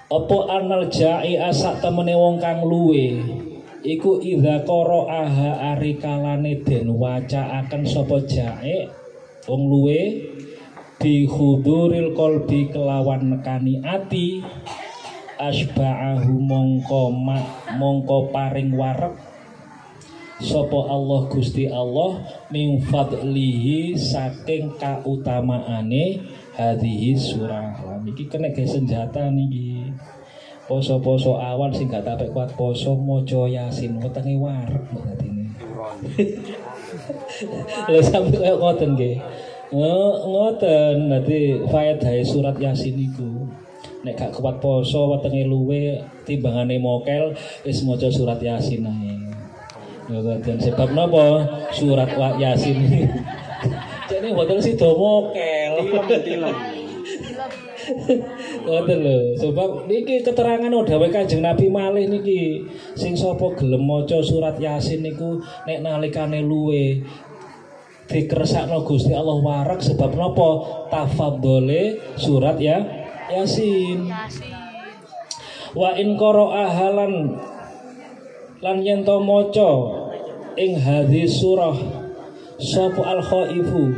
[0.07, 3.20] Apa anal ja'i asak temene wong kang luwe?
[3.84, 8.88] Iku idza qara'aha ari kalane den wacaaken sapa ja'i
[9.43, 9.99] wong luwe
[10.95, 14.39] bi huduril qalbi kelawan nekani ati
[15.36, 17.11] asba'ahu mongko
[17.76, 19.32] mongko paring warep
[20.41, 26.23] sapa Allah Gusti Allah min fadlihi saking kautamaane
[26.57, 27.77] hadhihi surah.
[27.84, 29.93] Lah iki kena ge senjata niki.
[30.63, 33.99] Poso-poso awan sing gak tapek kuat poso maca yasin.
[33.99, 35.51] Wetenge warep dadine
[37.91, 39.19] lha sampe ngoten nggih.
[39.73, 43.43] Ngo- ngoten dadi faedah surat yasin iku.
[44.07, 47.36] Nek gak kuat poso wetenge luwe timbangane mokel
[47.67, 49.03] wis maca surat yasin ae
[50.04, 53.01] Ngoten sebab napa surat wa yasin ini.
[54.12, 55.74] Jadi boten sida mokel
[56.22, 56.56] tilem
[58.64, 62.64] Ngoten lho, sebab niki keterangan dawuh Kanjeng Nabi malih niki.
[62.95, 67.04] Sing sapa gelem maca surat Yasin niku nek nalikane luwe.
[68.08, 70.49] Dikersakno Gusti Allah warak sebab napa
[70.91, 72.80] tafadhole surat ya
[73.32, 74.08] Yasin.
[75.74, 77.14] Wa in qara'a halan
[78.64, 79.72] lan yen to maca
[80.55, 81.76] ing hadis surah
[82.64, 83.91] sapa al khaifu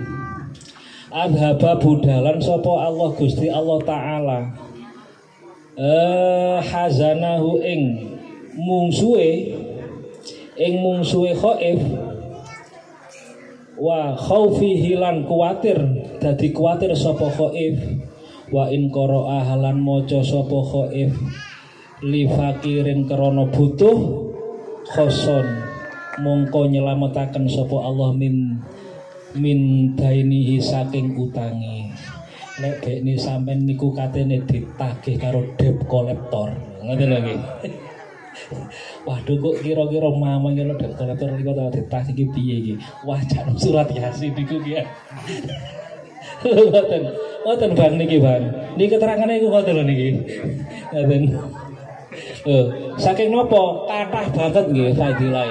[1.14, 4.40] adhaba budalan sapa Allah Gusti Allah taala.
[5.78, 7.82] Eh hazanahu ing
[8.58, 9.54] mungsuhe
[10.58, 11.80] ing mungsuhe khaif.
[13.78, 15.78] Wa khaufi hilan kuatir
[16.18, 18.02] dadi kuatir sapa khaif.
[18.50, 21.14] Wa in qara'a halan maca sapa khaif.
[22.02, 24.26] Li fakirin krana butuh
[24.86, 25.46] khoson
[26.22, 28.62] mongko nyelametaken sapa Allah min
[29.36, 31.92] min dainihi saking utangi
[32.64, 36.56] nek dekne sampean niku katene ditagih karo debt collector
[36.86, 37.42] ngoten lho nggih
[39.08, 42.74] Waduh kok kira-kira mama ngono debt collector niku ta ditagih iki piye iki
[43.04, 44.86] wah jan surat yasin niku dia
[46.46, 47.04] Ngoten.
[47.46, 48.44] Ngoten Bang niki Bang.
[48.78, 50.10] Niki keterangane iku ngoten lho niki.
[50.94, 51.22] Ngoten.
[52.46, 53.90] Eh, saking nopo?
[53.90, 55.50] Kathah banget nggih fadilah.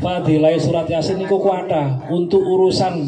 [0.00, 3.04] Fadilah surat Yasin niku kuatah untuk urusan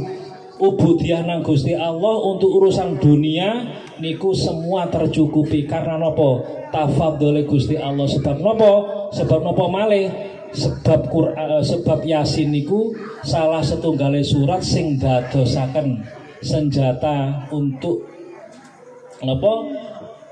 [0.61, 3.65] ubudiah nang Gusti Allah untuk urusan dunia
[3.97, 5.65] niku semua tercukupi.
[5.65, 6.45] Karena nopo?
[6.69, 8.05] Tafadhole Gusti Allah.
[8.05, 8.73] Sebab nopo?
[9.17, 10.13] Sebab nopo malih?
[10.53, 12.93] Sebab Quran sebab Yasin niku
[13.25, 16.05] salah setunggale surat sing dadosaken
[16.45, 18.05] senjata untuk
[19.19, 19.53] apa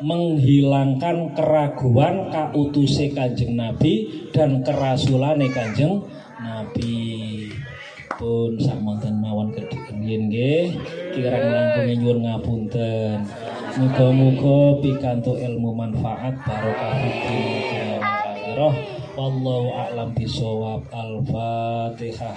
[0.01, 6.05] menghilangkan keraguan kautuse kanjeng Nabi dan kerasulane kanjeng
[6.40, 7.05] Nabi.
[8.16, 10.72] Pun samonten mawon kedhiyen nggih
[11.12, 13.28] kirang langkung nyuwun ngapunten.
[13.76, 18.01] Muga-muga pikantuk ilmu manfaat barokah fiddin
[18.57, 18.72] roh.
[19.16, 20.88] Wallahu a'lam bisawab.
[20.88, 22.36] Al-fatihah